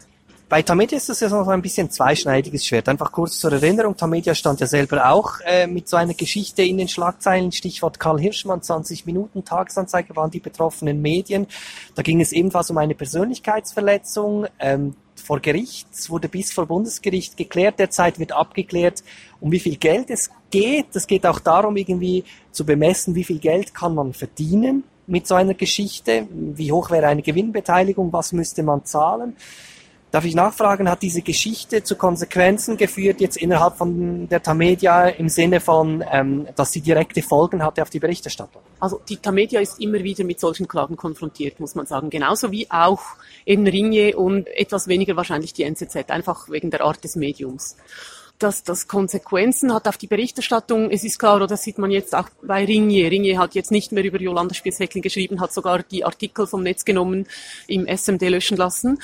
Bei 0.48 0.62
Tamedia 0.62 0.96
ist 0.96 1.10
das 1.10 1.20
ja 1.20 1.28
noch 1.28 1.46
ein 1.48 1.60
bisschen 1.60 1.90
zweischneidiges 1.90 2.64
Schwert. 2.64 2.88
Einfach 2.88 3.12
kurz 3.12 3.38
zur 3.38 3.52
Erinnerung, 3.52 3.94
Tamedia 3.94 4.34
stand 4.34 4.60
ja 4.60 4.66
selber 4.66 5.10
auch 5.10 5.40
äh, 5.44 5.66
mit 5.66 5.90
so 5.90 5.98
einer 5.98 6.14
Geschichte 6.14 6.62
in 6.62 6.78
den 6.78 6.88
Schlagzeilen. 6.88 7.52
Stichwort 7.52 8.00
Karl 8.00 8.18
Hirschmann, 8.18 8.62
20 8.62 9.04
Minuten 9.04 9.44
Tagesanzeige 9.44 10.16
waren 10.16 10.30
die 10.30 10.40
betroffenen 10.40 11.02
Medien. 11.02 11.46
Da 11.94 12.00
ging 12.00 12.22
es 12.22 12.32
ebenfalls 12.32 12.70
um 12.70 12.78
eine 12.78 12.94
Persönlichkeitsverletzung. 12.94 14.46
Ähm, 14.58 14.96
vor 15.22 15.40
Gericht, 15.40 15.88
es 15.92 16.08
wurde 16.08 16.30
bis 16.30 16.50
vor 16.50 16.64
Bundesgericht 16.64 17.36
geklärt, 17.36 17.78
derzeit 17.78 18.18
wird 18.18 18.32
abgeklärt, 18.32 19.02
um 19.40 19.52
wie 19.52 19.60
viel 19.60 19.76
Geld 19.76 20.08
es 20.08 20.30
geht. 20.48 20.96
Es 20.96 21.06
geht 21.06 21.26
auch 21.26 21.40
darum, 21.40 21.76
irgendwie 21.76 22.24
zu 22.52 22.64
bemessen, 22.64 23.14
wie 23.14 23.24
viel 23.24 23.38
Geld 23.38 23.74
kann 23.74 23.94
man 23.94 24.14
verdienen 24.14 24.84
mit 25.06 25.26
so 25.26 25.34
einer 25.34 25.54
Geschichte, 25.54 26.26
wie 26.30 26.72
hoch 26.72 26.90
wäre 26.90 27.08
eine 27.08 27.22
Gewinnbeteiligung, 27.22 28.12
was 28.14 28.32
müsste 28.32 28.62
man 28.62 28.86
zahlen. 28.86 29.36
Darf 30.10 30.24
ich 30.24 30.34
nachfragen, 30.34 30.88
hat 30.88 31.02
diese 31.02 31.20
Geschichte 31.20 31.84
zu 31.84 31.94
Konsequenzen 31.96 32.78
geführt, 32.78 33.20
jetzt 33.20 33.36
innerhalb 33.36 33.76
von 33.76 34.26
der 34.28 34.42
Tamedia 34.42 35.08
im 35.08 35.28
Sinne 35.28 35.60
von, 35.60 36.02
ähm, 36.10 36.48
dass 36.56 36.72
sie 36.72 36.80
direkte 36.80 37.20
Folgen 37.20 37.62
hatte 37.62 37.82
auf 37.82 37.90
die 37.90 38.00
Berichterstattung? 38.00 38.62
Also 38.80 39.02
die 39.06 39.18
Tamedia 39.18 39.60
ist 39.60 39.78
immer 39.80 40.02
wieder 40.02 40.24
mit 40.24 40.40
solchen 40.40 40.66
Klagen 40.66 40.96
konfrontiert, 40.96 41.60
muss 41.60 41.74
man 41.74 41.84
sagen. 41.84 42.08
Genauso 42.08 42.50
wie 42.50 42.70
auch 42.70 43.02
eben 43.44 43.66
Ringe 43.66 44.16
und 44.16 44.46
etwas 44.48 44.88
weniger 44.88 45.14
wahrscheinlich 45.14 45.52
die 45.52 45.64
NZZ, 45.64 46.10
einfach 46.10 46.48
wegen 46.48 46.70
der 46.70 46.82
Art 46.82 47.04
des 47.04 47.16
Mediums 47.16 47.76
dass 48.38 48.62
das 48.62 48.86
Konsequenzen 48.86 49.74
hat 49.74 49.88
auf 49.88 49.96
die 49.96 50.06
Berichterstattung. 50.06 50.92
Es 50.92 51.02
ist 51.02 51.18
klar, 51.18 51.34
oder 51.34 51.48
das 51.48 51.64
sieht 51.64 51.76
man 51.76 51.90
jetzt 51.90 52.14
auch 52.14 52.28
bei 52.40 52.64
Ringier. 52.64 53.10
Ringier 53.10 53.36
hat 53.36 53.56
jetzt 53.56 53.72
nicht 53.72 53.90
mehr 53.90 54.04
über 54.04 54.20
Jolanda 54.20 54.54
Spies-Heckling 54.54 55.02
geschrieben, 55.02 55.40
hat 55.40 55.52
sogar 55.52 55.82
die 55.82 56.04
Artikel 56.04 56.46
vom 56.46 56.62
Netz 56.62 56.84
genommen, 56.84 57.26
im 57.66 57.86
SMD 57.86 58.22
löschen 58.28 58.56
lassen 58.56 59.00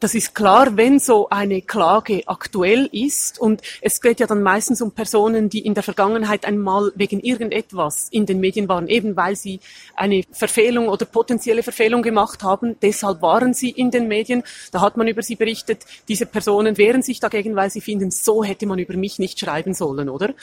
das 0.00 0.14
ist 0.14 0.34
klar, 0.34 0.76
wenn 0.76 0.98
so 0.98 1.28
eine 1.28 1.62
Klage 1.62 2.22
aktuell 2.26 2.88
ist 2.92 3.40
und 3.40 3.62
es 3.80 4.00
geht 4.00 4.20
ja 4.20 4.26
dann 4.26 4.42
meistens 4.42 4.80
um 4.80 4.92
Personen, 4.92 5.48
die 5.48 5.64
in 5.64 5.74
der 5.74 5.82
Vergangenheit 5.82 6.44
einmal 6.44 6.92
wegen 6.94 7.20
irgendetwas 7.20 8.08
in 8.10 8.26
den 8.26 8.38
Medien 8.40 8.68
waren, 8.68 8.88
eben 8.88 9.16
weil 9.16 9.34
sie 9.34 9.60
eine 9.96 10.22
Verfehlung 10.30 10.88
oder 10.88 11.04
potenzielle 11.04 11.62
Verfehlung 11.62 12.02
gemacht 12.02 12.42
haben. 12.42 12.76
Deshalb 12.80 13.22
waren 13.22 13.54
sie 13.54 13.70
in 13.70 13.90
den 13.90 14.08
Medien. 14.08 14.44
Da 14.70 14.80
hat 14.80 14.96
man 14.96 15.08
über 15.08 15.22
sie 15.22 15.36
berichtet. 15.36 15.84
Diese 16.08 16.26
Personen 16.26 16.78
wehren 16.78 17.02
sich 17.02 17.20
dagegen, 17.20 17.56
weil 17.56 17.70
sie 17.70 17.80
finden, 17.80 18.10
so 18.10 18.44
hätte 18.44 18.66
man 18.66 18.78
über 18.78 18.96
mich 18.96 19.18
nicht 19.18 19.40
schreiben 19.40 19.74
sollen, 19.74 20.08
oder? 20.08 20.34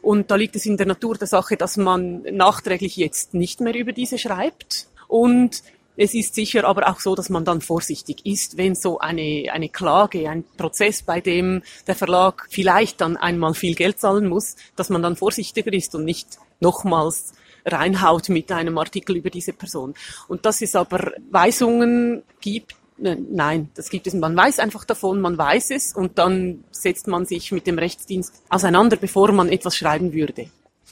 Und 0.00 0.30
da 0.30 0.36
liegt 0.36 0.56
es 0.56 0.66
in 0.66 0.76
der 0.76 0.86
Natur 0.86 1.16
der 1.16 1.28
Sache, 1.28 1.56
dass 1.56 1.76
man 1.76 2.22
nachträglich 2.22 2.96
jetzt 2.96 3.34
nicht 3.34 3.60
mehr 3.60 3.74
über 3.74 3.92
diese 3.92 4.18
schreibt. 4.18 4.86
Und 5.08 5.62
es 5.96 6.14
ist 6.14 6.34
sicher 6.34 6.64
aber 6.64 6.88
auch 6.88 7.00
so, 7.00 7.14
dass 7.14 7.28
man 7.28 7.44
dann 7.44 7.60
vorsichtig 7.60 8.24
ist, 8.24 8.56
wenn 8.56 8.74
so 8.74 8.98
eine, 8.98 9.46
eine 9.52 9.68
Klage, 9.68 10.28
ein 10.28 10.44
Prozess, 10.56 11.02
bei 11.02 11.20
dem 11.20 11.62
der 11.86 11.94
Verlag 11.94 12.46
vielleicht 12.50 13.00
dann 13.00 13.16
einmal 13.16 13.54
viel 13.54 13.74
Geld 13.74 14.00
zahlen 14.00 14.28
muss, 14.28 14.56
dass 14.76 14.88
man 14.88 15.02
dann 15.02 15.16
vorsichtiger 15.16 15.72
ist 15.72 15.94
und 15.94 16.04
nicht 16.04 16.38
nochmals 16.60 17.32
reinhaut 17.64 18.28
mit 18.28 18.50
einem 18.50 18.78
Artikel 18.78 19.16
über 19.16 19.30
diese 19.30 19.52
Person. 19.52 19.94
Und 20.28 20.46
dass 20.46 20.62
es 20.62 20.74
aber 20.74 21.12
Weisungen 21.30 22.22
gibt, 22.40 22.74
ne, 22.96 23.18
Nein, 23.30 23.70
das 23.74 23.90
gibt 23.90 24.06
es. 24.06 24.14
Man 24.14 24.36
weiß 24.36 24.58
einfach 24.58 24.84
davon, 24.84 25.20
man 25.20 25.36
weiß 25.36 25.70
es 25.70 25.92
und 25.92 26.18
dann 26.18 26.64
setzt 26.70 27.06
man 27.06 27.26
sich 27.26 27.52
mit 27.52 27.66
dem 27.66 27.78
Rechtsdienst 27.78 28.42
auseinander, 28.48 28.96
bevor 28.96 29.32
man 29.32 29.48
etwas 29.48 29.76
schreiben 29.76 30.12
würde. 30.12 30.46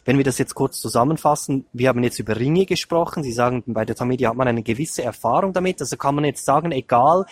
Wenn 0.04 0.16
wir 0.16 0.24
das 0.24 0.38
jetzt 0.38 0.54
kurz 0.54 0.80
zusammenfassen, 0.80 1.66
wir 1.72 1.88
haben 1.88 2.02
jetzt 2.02 2.18
über 2.18 2.36
Ringe 2.36 2.66
gesprochen. 2.66 3.22
Sie 3.22 3.32
sagen, 3.32 3.62
bei 3.66 3.84
der 3.84 3.96
Tamedia 3.96 4.30
hat 4.30 4.36
man 4.36 4.48
eine 4.48 4.62
gewisse 4.62 5.02
Erfahrung 5.02 5.52
damit. 5.52 5.80
Also 5.80 5.96
kann 5.96 6.14
man 6.14 6.24
jetzt 6.24 6.44
sagen, 6.44 6.72
egal 6.72 7.26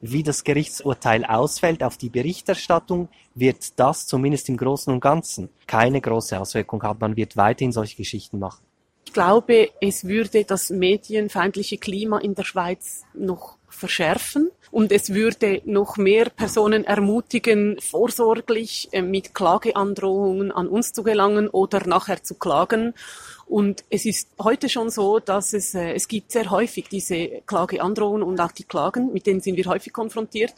wie 0.00 0.22
das 0.22 0.44
Gerichtsurteil 0.44 1.24
ausfällt 1.24 1.82
auf 1.82 1.96
die 1.96 2.08
Berichterstattung, 2.08 3.08
wird 3.34 3.78
das 3.78 4.06
zumindest 4.06 4.48
im 4.48 4.56
Großen 4.56 4.92
und 4.92 5.00
Ganzen 5.00 5.50
keine 5.66 6.00
große 6.00 6.38
Auswirkung 6.40 6.82
haben. 6.82 6.98
Man 7.00 7.16
wird 7.16 7.36
weiterhin 7.36 7.72
solche 7.72 7.96
Geschichten 7.96 8.38
machen. 8.38 8.64
Ich 9.04 9.12
glaube, 9.12 9.70
es 9.80 10.04
würde 10.04 10.44
das 10.44 10.70
medienfeindliche 10.70 11.78
Klima 11.78 12.18
in 12.18 12.34
der 12.34 12.44
Schweiz 12.44 13.02
noch 13.12 13.56
verschärfen 13.70 14.50
und 14.70 14.92
es 14.92 15.12
würde 15.12 15.62
noch 15.64 15.96
mehr 15.96 16.30
Personen 16.30 16.84
ermutigen, 16.84 17.76
vorsorglich 17.80 18.88
äh, 18.92 19.02
mit 19.02 19.34
Klageandrohungen 19.34 20.52
an 20.52 20.68
uns 20.68 20.92
zu 20.92 21.02
gelangen 21.02 21.48
oder 21.48 21.86
nachher 21.86 22.22
zu 22.22 22.34
klagen. 22.34 22.94
Und 23.46 23.82
es 23.90 24.04
ist 24.04 24.28
heute 24.38 24.68
schon 24.68 24.90
so, 24.90 25.18
dass 25.18 25.54
es, 25.54 25.74
äh, 25.74 25.92
es 25.94 26.06
gibt 26.06 26.30
sehr 26.30 26.50
häufig 26.50 26.88
diese 26.88 27.42
Klageandrohungen 27.46 28.22
und 28.22 28.40
auch 28.40 28.52
die 28.52 28.62
Klagen, 28.62 29.12
mit 29.12 29.26
denen 29.26 29.40
sind 29.40 29.56
wir 29.56 29.64
häufig 29.64 29.92
konfrontiert. 29.92 30.54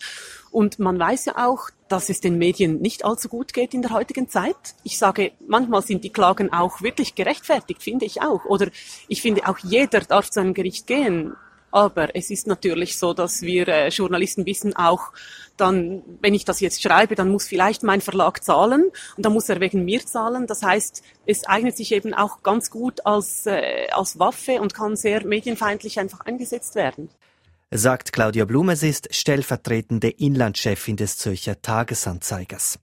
Und 0.51 0.79
man 0.79 0.99
weiß 0.99 1.25
ja 1.25 1.49
auch, 1.49 1.71
dass 1.89 2.11
es 2.11 2.21
den 2.21 2.37
Medien 2.37 2.83
nicht 2.83 3.07
allzu 3.07 3.31
gut 3.31 3.55
geht 3.55 3.73
in 3.73 3.81
der 3.81 3.93
heutigen 3.93 4.29
Zeit. 4.29 4.57
Ich 4.85 4.99
sage, 4.99 5.33
manchmal 5.47 5.81
sind 5.81 6.05
die 6.05 6.13
Klagen 6.13 6.53
auch 6.53 6.83
wirklich 6.83 7.15
gerechtfertigt, 7.15 7.83
finde 7.83 8.05
ich 8.05 8.21
auch. 8.21 8.45
Oder 8.45 8.69
ich 9.09 9.23
finde 9.23 9.49
auch 9.49 9.57
jeder 9.59 10.01
darf 10.01 10.29
zu 10.29 10.41
einem 10.41 10.53
Gericht 10.53 10.87
gehen. 10.87 11.35
Aber 11.73 12.15
es 12.15 12.31
ist 12.31 12.47
natürlich 12.47 12.99
so, 12.99 13.15
dass 13.15 13.43
wir 13.43 13.67
äh, 13.67 13.89
Journalisten 13.89 14.47
wissen 14.47 14.77
auch, 14.77 15.13
dann, 15.57 16.03
wenn 16.21 16.35
ich 16.35 16.45
das 16.45 16.61
jetzt 16.61 16.83
schreibe, 16.83 17.15
dann 17.15 17.31
muss 17.31 17.47
vielleicht 17.47 17.83
mein 17.83 18.01
Verlag 18.01 18.45
zahlen 18.45 18.91
und 19.17 19.25
dann 19.25 19.33
muss 19.33 19.49
er 19.49 19.61
wegen 19.61 19.85
mir 19.85 20.05
zahlen. 20.05 20.47
Das 20.47 20.63
heißt, 20.63 21.03
es 21.27 21.45
eignet 21.47 21.77
sich 21.77 21.93
eben 21.93 22.15
auch 22.15 22.43
ganz 22.43 22.71
gut 22.71 23.05
als, 23.07 23.47
äh, 23.47 23.89
als 23.91 24.19
Waffe 24.19 24.61
und 24.61 24.75
kann 24.75 24.97
sehr 24.97 25.27
medienfeindlich 25.27 25.99
einfach 25.99 26.21
eingesetzt 26.21 26.75
werden. 26.75 27.09
Sagt 27.71 28.13
Claudia 28.13 28.45
Blume, 28.45 28.77
sie 28.77 28.91
ist 28.91 29.15
stellvertretende 29.15 30.11
Inlandchefin 30.11 30.97
des 30.97 31.17
Zürcher 31.17 31.63
Tagesanzeigers. 31.63 32.79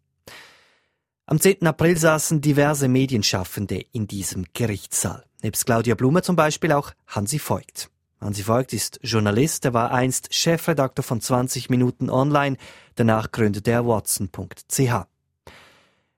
Am 1.27 1.39
10. 1.39 1.67
April 1.67 1.95
saßen 1.95 2.41
diverse 2.41 2.87
Medienschaffende 2.87 3.85
in 3.91 4.07
diesem 4.07 4.45
Gerichtssaal. 4.53 5.25
Nebst 5.43 5.67
Claudia 5.67 5.93
Blume 5.93 6.23
zum 6.23 6.35
Beispiel 6.35 6.71
auch 6.71 6.91
Hansi 7.05 7.39
Voigt. 7.39 7.91
Hansi 8.21 8.45
Voigt 8.47 8.73
ist 8.73 8.99
Journalist, 9.01 9.63
er 9.63 9.73
war 9.73 9.91
einst 9.91 10.33
Chefredakteur 10.33 11.03
von 11.03 11.21
20 11.21 11.69
Minuten 11.69 12.09
Online, 12.09 12.57
danach 12.95 13.31
gründete 13.31 13.71
er 13.71 13.87
Watson.ch. 13.87 15.05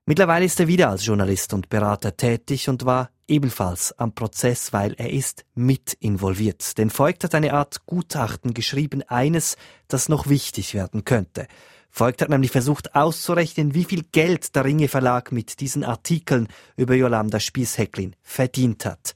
Mittlerweile 0.08 0.46
ist 0.46 0.60
er 0.60 0.68
wieder 0.68 0.90
als 0.90 1.06
Journalist 1.06 1.54
und 1.54 1.70
Berater 1.70 2.18
tätig 2.18 2.70
und 2.70 2.86
war 2.86 3.12
ebenfalls 3.28 3.98
am 4.00 4.16
Prozess, 4.16 4.74
weil 4.74 4.94
er 4.96 5.12
ist 5.12 5.46
mit 5.54 5.94
involviert. 5.94 6.78
Denn 6.80 6.90
Voigt 6.90 7.24
hat 7.24 7.36
eine 7.36 7.54
Art 7.54 7.86
Gutachten 7.86 8.56
geschrieben, 8.56 9.04
eines, 9.08 9.56
das 9.88 10.10
noch 10.10 10.28
wichtig 10.28 10.74
werden 10.74 11.06
könnte. 11.06 11.48
Voigt 11.92 12.22
hat 12.22 12.30
nämlich 12.30 12.52
versucht 12.52 12.96
auszurechnen, 12.96 13.76
wie 13.76 13.86
viel 13.86 14.04
Geld 14.12 14.56
der 14.56 14.66
Ringe 14.66 14.88
Verlag 14.88 15.32
mit 15.32 15.60
diesen 15.60 15.84
Artikeln 15.84 16.48
über 16.78 16.96
Jolanda 16.96 17.40
Spieshecklin 17.40 18.16
verdient 18.24 18.86
hat. 18.86 19.14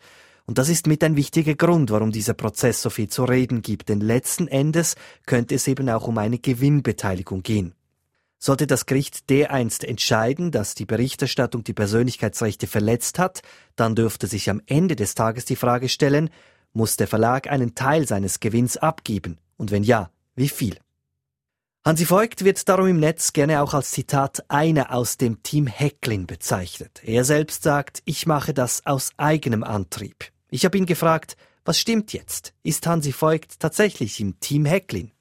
Und 0.47 0.59
das 0.59 0.69
ist 0.69 0.85
mit 0.85 1.03
ein 1.03 1.15
wichtiger 1.15 1.55
Grund, 1.55 1.89
warum 1.89 2.11
dieser 2.11 2.35
Prozess 2.35 2.81
so 2.81 2.89
viel 2.89 3.09
zu 3.09 3.23
reden 3.23 3.61
gibt, 3.61 3.89
denn 3.89 3.99
letzten 3.99 4.47
Endes 4.47 4.95
könnte 5.25 5.55
es 5.55 5.67
eben 5.67 5.89
auch 5.89 6.07
um 6.07 6.17
eine 6.19 6.37
Gewinnbeteiligung 6.37 7.41
gehen. 7.41 7.73
Sollte 8.37 8.67
das 8.67 8.85
Gericht 8.85 9.29
dereinst 9.31 9.83
entscheiden, 9.83 10.51
dass 10.51 10.75
die 10.75 10.85
Berichterstattung 10.85 11.63
die 11.63 11.73
Persönlichkeitsrechte 11.73 12.67
verletzt 12.67 13.17
hat, 13.17 13.41
dann 13.75 13.95
dürfte 13.95 14.27
sich 14.27 14.49
am 14.49 14.61
Ende 14.67 14.95
des 14.95 15.15
Tages 15.15 15.45
die 15.45 15.55
Frage 15.55 15.89
stellen, 15.89 16.29
muss 16.73 16.95
der 16.95 17.07
Verlag 17.07 17.49
einen 17.49 17.73
Teil 17.73 18.07
seines 18.07 18.39
Gewinns 18.39 18.77
abgeben? 18.77 19.39
Und 19.57 19.71
wenn 19.71 19.83
ja, 19.83 20.11
wie 20.35 20.49
viel? 20.49 20.77
Hansi 21.85 22.09
Voigt 22.09 22.43
wird 22.43 22.67
darum 22.67 22.87
im 22.87 22.99
Netz 22.99 23.33
gerne 23.33 23.61
auch 23.61 23.73
als 23.73 23.91
Zitat 23.91 24.43
einer 24.49 24.91
aus 24.91 25.17
dem 25.17 25.41
Team 25.41 25.65
Hecklin 25.65 26.27
bezeichnet. 26.27 27.01
Er 27.03 27.23
selbst 27.23 27.63
sagt, 27.63 28.01
ich 28.05 28.27
mache 28.27 28.53
das 28.53 28.85
aus 28.85 29.11
eigenem 29.17 29.63
Antrieb. 29.63 30.34
Ich 30.55 30.63
habe 30.63 30.77
ihn 30.77 30.85
gefragt, 30.85 31.35
was 31.65 31.77
stimmt 31.77 32.13
jetzt? 32.13 32.53
Ist 32.63 32.87
Hansi 32.87 33.13
Voigt 33.19 33.59
tatsächlich 33.59 34.21
im 34.21 34.39
Team 34.39 34.63
Hecklin? 34.63 35.11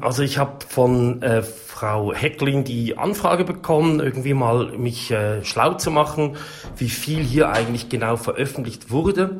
Also 0.00 0.24
ich 0.24 0.38
habe 0.38 0.66
von 0.68 1.22
äh, 1.22 1.44
Frau 1.44 2.12
Hecklin 2.12 2.64
die 2.64 2.98
Anfrage 2.98 3.44
bekommen, 3.44 4.00
irgendwie 4.00 4.34
mal 4.34 4.76
mich 4.76 5.12
äh, 5.12 5.44
schlau 5.44 5.74
zu 5.74 5.92
machen, 5.92 6.36
wie 6.76 6.88
viel 6.88 7.22
hier 7.22 7.50
eigentlich 7.50 7.90
genau 7.90 8.16
veröffentlicht 8.16 8.90
wurde. 8.90 9.38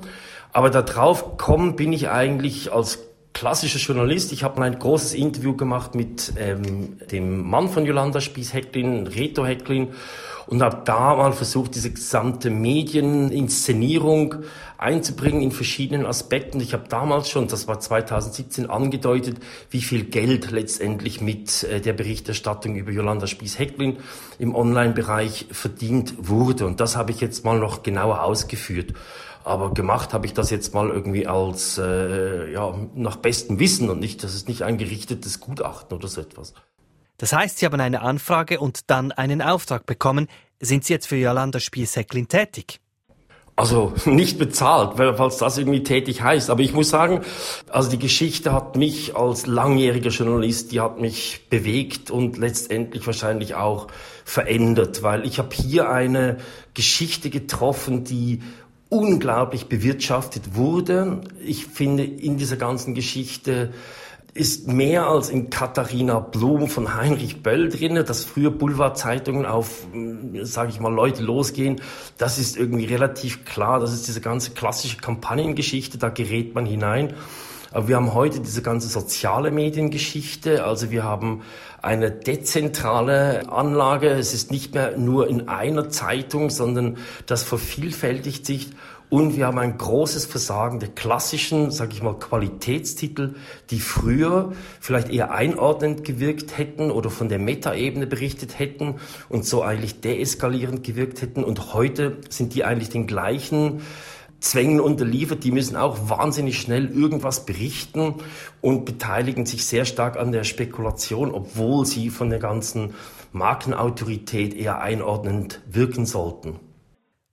Aber 0.53 0.71
darauf 0.71 1.37
kommen 1.39 1.75
bin 1.75 1.93
ich 1.93 2.09
eigentlich 2.09 2.73
als 2.73 3.01
klassischer 3.33 3.81
Journalist. 3.81 4.33
Ich 4.33 4.45
habe 4.45 4.63
ein 4.63 4.79
großes 4.79 5.13
Interview 5.13 5.57
gemacht 5.57 5.97
mit 5.97 6.35
ähm, 6.39 6.99
dem 7.11 7.43
Mann 7.43 7.69
von 7.69 7.85
Jolanda 7.85 8.21
Spies-Hecklin, 8.21 9.09
Reto 9.09 9.45
Hecklin, 9.45 9.89
und 10.47 10.63
habe 10.63 10.83
da 10.85 11.17
mal 11.17 11.33
versucht, 11.33 11.75
diese 11.75 11.91
gesamte 11.91 12.51
Medieninszenierung 12.51 14.37
einzubringen 14.79 15.43
in 15.43 15.53
verschiedenen 15.53 16.07
Aspekten. 16.07 16.61
Ich 16.61 16.73
habe 16.73 16.89
damals 16.89 17.29
schon, 17.29 17.49
das 17.49 17.69
war 17.69 17.81
2017, 17.81 18.69
angedeutet, 18.69 19.39
wie 19.71 19.83
viel 19.83 20.05
Geld 20.05 20.51
letztendlich 20.51 21.21
mit 21.21 21.63
äh, 21.65 21.81
der 21.81 21.93
Berichterstattung 21.93 22.77
über 22.77 22.91
Jolanda 22.91 23.27
Spies-Hecklin 23.27 23.99
im 24.39 24.55
Online-Bereich 24.55 25.47
verdient 25.51 26.15
wurde. 26.19 26.67
Und 26.67 26.81
das 26.81 26.97
habe 26.97 27.11
ich 27.11 27.21
jetzt 27.21 27.45
mal 27.45 27.59
noch 27.59 27.83
genauer 27.83 28.23
ausgeführt. 28.23 28.95
Aber 29.45 29.73
gemacht 29.73 30.13
habe 30.13 30.27
ich 30.27 30.35
das 30.35 30.51
jetzt 30.51 30.75
mal 30.75 30.89
irgendwie 30.89 31.29
als 31.29 31.79
äh, 31.79 32.53
ja 32.53 32.75
nach 32.97 33.17
bestem 33.17 33.61
Wissen 33.61 33.91
und 33.91 34.01
nicht, 34.01 34.25
das 34.25 34.35
ist 34.35 34.49
nicht 34.49 34.63
ein 34.63 34.77
gerichtetes 34.77 35.39
Gutachten 35.39 35.97
oder 35.97 36.09
so 36.09 36.21
etwas. 36.21 36.53
Das 37.19 37.33
heißt, 37.33 37.59
Sie 37.59 37.67
haben 37.67 37.81
eine 37.81 38.03
Anfrage 38.03 38.61
und 38.61 38.91
dann 38.91 39.13
einen 39.13 39.41
Auftrag 39.41 39.87
bekommen. 39.87 40.27
Sind 40.61 40.85
Sie 40.85 40.93
jetzt 40.93 41.07
für 41.07 41.17
Jolanda 41.17 41.61
Spies-Hecklin 41.61 42.29
tätig? 42.29 42.81
Also 43.57 43.95
nicht 44.05 44.39
bezahlt, 44.39 44.93
falls 45.17 45.39
das 45.39 45.57
irgendwie 45.57 45.83
tätig 45.83 46.23
heißt. 46.23 46.51
Aber 46.51 46.61
ich 46.61 46.75
muss 46.75 46.91
sagen, 46.91 47.23
also 47.71 47.91
die 47.91 47.99
Geschichte 47.99 48.53
hat 48.53 48.77
mich 48.77 49.17
als 49.17 49.47
langjähriger 49.47 50.11
Journalist, 50.11 50.73
die 50.73 50.81
hat 50.81 51.01
mich 51.01 51.47
bewegt 51.49 52.11
und 52.11 52.37
letztendlich 52.37 53.07
wahrscheinlich 53.07 53.55
auch 53.55 53.89
verändert, 54.25 55.03
weil 55.03 55.25
ich 55.25 55.39
habe 55.39 55.55
hier 55.55 55.91
eine 55.91 56.37
Geschichte 56.75 57.31
getroffen, 57.31 58.05
die 58.05 58.43
unglaublich 58.89 59.67
bewirtschaftet 59.67 60.55
wurde. 60.55 61.23
Ich 61.45 61.67
finde 61.67 62.05
in 62.05 62.37
dieser 62.37 62.57
ganzen 62.57 62.95
Geschichte 62.95 63.73
ist 64.37 64.69
mehr 64.69 65.07
als 65.07 65.31
in 65.31 65.51
Katharina 65.51 66.21
Blum 66.21 66.69
von 66.69 66.95
Heinrich 66.95 67.43
Böll 67.43 67.71
drinne, 67.71 68.05
dass 68.05 68.25
früher 68.25 68.51
Boulevardzeitungen 68.51 69.47
auf, 69.47 69.87
hm, 69.93 70.45
sage 70.45 70.71
ich 70.71 70.81
mal, 70.81 70.93
Leute 70.93 71.23
losgehen. 71.23 71.81
Das 72.19 72.39
ist 72.39 72.57
irgendwie 72.57 72.85
relativ 72.85 73.45
klar. 73.45 73.81
Das 73.81 73.93
ist 73.93 74.07
diese 74.07 74.21
ganze 74.21 74.53
klassische 74.53 74.99
Kampagnengeschichte, 74.99 75.99
da 75.99 76.11
gerät 76.11 76.55
man 76.55 76.67
hinein. 76.67 77.15
Aber 77.73 77.89
wir 77.89 77.97
haben 77.97 78.15
heute 78.15 78.41
diese 78.41 78.63
ganze 78.63 78.89
soziale 78.89 79.51
Mediengeschichte. 79.51 80.65
Also 80.65 80.91
wir 80.91 81.05
haben 81.05 81.43
eine 81.83 82.11
dezentrale 82.11 83.51
Anlage. 83.51 84.09
Es 84.09 84.33
ist 84.33 84.51
nicht 84.51 84.75
mehr 84.75 84.97
nur 84.97 85.29
in 85.29 85.49
einer 85.49 85.89
Zeitung, 85.89 86.51
sondern 86.51 86.99
das 87.27 87.43
vervielfältigt 87.43 88.47
sich. 88.47 88.71
Und 89.09 89.37
wir 89.37 89.47
haben 89.47 89.59
ein 89.59 89.79
großes 89.79 90.27
Versagen 90.27 90.81
der 90.81 90.89
klassischen, 90.89 91.71
sage 91.71 91.93
ich 91.93 92.03
mal, 92.03 92.19
Qualitätstitel, 92.19 93.35
die 93.71 93.79
früher 93.79 94.53
vielleicht 94.81 95.11
eher 95.11 95.31
einordnend 95.31 96.03
gewirkt 96.03 96.59
hätten 96.59 96.91
oder 96.91 97.09
von 97.09 97.29
der 97.29 97.39
Metaebene 97.39 98.09
berichtet 98.09 98.59
hätten 98.59 98.97
und 99.29 99.45
so 99.45 99.63
eigentlich 99.63 100.01
deeskalierend 100.01 100.83
gewirkt 100.83 101.23
hätten. 101.23 101.45
Und 101.45 101.73
heute 101.73 102.17
sind 102.31 102.55
die 102.55 102.65
eigentlich 102.65 102.91
den 102.91 103.07
gleichen 103.07 103.83
Zwängen 104.41 104.81
unterliefert. 104.81 105.45
Die 105.45 105.53
müssen 105.53 105.77
auch 105.77 106.11
wahnsinnig 106.11 106.59
schnell 106.59 106.91
irgendwas 106.91 107.47
berichten 107.47 108.15
und 108.61 108.85
beteiligen 108.85 109.47
sich 109.47 109.65
sehr 109.65 109.85
stark 109.85 110.17
an 110.17 110.33
der 110.33 110.43
Spekulation, 110.43 111.33
obwohl 111.33 111.87
sie 111.87 112.11
von 112.11 112.29
der 112.29 112.41
ganzen 112.41 112.95
Markenautorität 113.33 114.53
eher 114.53 114.81
einordnend 114.81 115.63
wirken 115.71 116.07
sollten. 116.07 116.59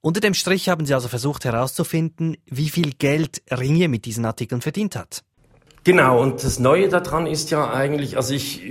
Unter 0.04 0.20
dem 0.20 0.34
Strich 0.34 0.68
haben 0.68 0.84
Sie 0.84 0.92
also 0.92 1.08
versucht 1.08 1.46
herauszufinden, 1.46 2.36
wie 2.44 2.68
viel 2.68 2.92
Geld 2.92 3.40
Ringe 3.50 3.88
mit 3.88 4.04
diesen 4.04 4.26
Artikeln 4.26 4.60
verdient 4.60 4.96
hat. 4.96 5.24
Genau, 5.82 6.20
und 6.20 6.44
das 6.44 6.58
Neue 6.58 6.90
daran 6.90 7.26
ist 7.26 7.50
ja 7.50 7.72
eigentlich, 7.72 8.18
also 8.18 8.34
ich, 8.34 8.62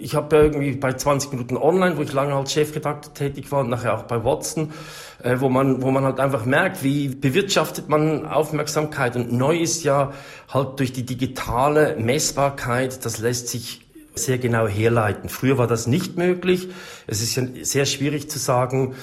ich 0.00 0.14
habe 0.14 0.36
ja 0.36 0.42
irgendwie 0.44 0.76
bei 0.76 0.92
20 0.92 1.32
Minuten 1.32 1.56
online, 1.56 1.96
wo 1.96 2.02
ich 2.02 2.12
lange 2.12 2.32
als 2.32 2.52
Chefredakteur 2.52 3.12
tätig 3.12 3.50
war 3.50 3.62
und 3.62 3.70
nachher 3.70 3.92
auch 3.92 4.04
bei 4.04 4.22
Watson, 4.22 4.72
äh, 5.20 5.40
wo, 5.40 5.48
man, 5.48 5.82
wo 5.82 5.90
man 5.90 6.04
halt 6.04 6.20
einfach 6.20 6.44
merkt, 6.44 6.84
wie 6.84 7.08
bewirtschaftet 7.08 7.88
man 7.88 8.24
Aufmerksamkeit. 8.24 9.16
Und 9.16 9.32
neu 9.32 9.58
ist 9.58 9.82
ja 9.82 10.12
halt 10.48 10.78
durch 10.78 10.92
die 10.92 11.04
digitale 11.04 11.96
Messbarkeit, 11.96 13.04
das 13.04 13.18
lässt 13.18 13.48
sich 13.48 13.80
sehr 14.14 14.38
genau 14.38 14.68
herleiten. 14.68 15.28
Früher 15.28 15.58
war 15.58 15.66
das 15.66 15.88
nicht 15.88 16.16
möglich. 16.16 16.68
Es 17.08 17.20
ist 17.20 17.34
ja 17.34 17.42
sehr 17.62 17.84
schwierig 17.84 18.30
zu 18.30 18.38
sagen, 18.38 18.94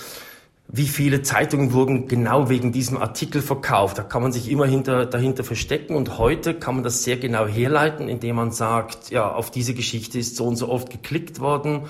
wie 0.68 0.88
viele 0.88 1.22
Zeitungen 1.22 1.74
wurden 1.74 2.08
genau 2.08 2.50
wegen 2.50 2.72
diesem 2.72 2.98
Artikel 2.98 3.42
verkauft. 3.42 3.98
Da 3.98 4.04
kann 4.04 4.22
man 4.24 4.32
sich 4.32 4.50
immer 4.50 4.66
hinter, 4.66 5.06
dahinter 5.06 5.44
verstecken 5.44 5.96
und 5.96 6.18
heute 6.18 6.54
kann 6.56 6.76
man 6.76 6.84
das 6.84 7.04
sehr 7.04 7.18
genau 7.18 7.46
herleiten, 7.46 8.10
indem 8.10 8.38
man 8.38 8.52
sagt, 8.52 9.12
ja, 9.12 9.32
auf 9.32 9.52
diese 9.52 9.74
Geschichte 9.74 10.20
ist 10.20 10.36
so 10.36 10.46
und 10.46 10.56
so 10.56 10.70
oft 10.70 10.90
geklickt 10.90 11.40
worden 11.40 11.84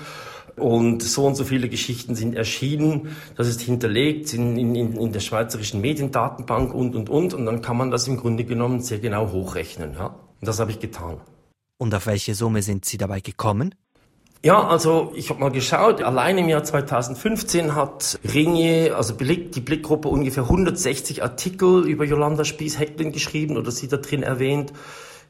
und 0.56 1.02
so 1.02 1.26
und 1.26 1.36
so 1.36 1.44
viele 1.44 1.68
Geschichten 1.68 2.14
sind 2.14 2.34
erschienen, 2.34 3.16
das 3.36 3.48
ist 3.48 3.60
hinterlegt 3.60 4.32
in, 4.34 4.56
in, 4.56 4.74
in 4.74 5.12
der 5.12 5.20
schweizerischen 5.20 5.80
Mediendatenbank 5.80 6.74
und, 6.74 6.94
und, 6.94 7.08
und 7.08 7.34
und 7.34 7.46
dann 7.46 7.62
kann 7.62 7.76
man 7.76 7.90
das 7.90 8.08
im 8.08 8.16
Grunde 8.16 8.44
genommen 8.44 8.80
sehr 8.80 8.98
genau 8.98 9.32
hochrechnen. 9.32 9.94
Ja? 9.94 10.06
Und 10.06 10.48
das 10.48 10.60
habe 10.60 10.70
ich 10.70 10.80
getan. 10.80 11.20
Und 11.78 11.94
auf 11.94 12.06
welche 12.06 12.34
Summe 12.34 12.62
sind 12.62 12.84
Sie 12.84 12.96
dabei 12.96 13.20
gekommen? 13.20 13.74
Ja, 14.42 14.66
also 14.66 15.12
ich 15.16 15.30
habe 15.30 15.40
mal 15.40 15.50
geschaut, 15.50 16.02
allein 16.02 16.38
im 16.38 16.48
Jahr 16.48 16.62
2015 16.62 17.74
hat 17.74 18.18
Ringier, 18.32 18.96
also 18.96 19.14
die 19.14 19.60
Blickgruppe, 19.60 20.08
ungefähr 20.08 20.44
160 20.44 21.22
Artikel 21.22 21.86
über 21.86 22.04
Jolanda 22.04 22.44
Spies-Hecklin 22.44 23.12
geschrieben 23.12 23.56
oder 23.56 23.70
sie 23.70 23.88
da 23.88 23.96
drin 23.96 24.22
erwähnt. 24.22 24.72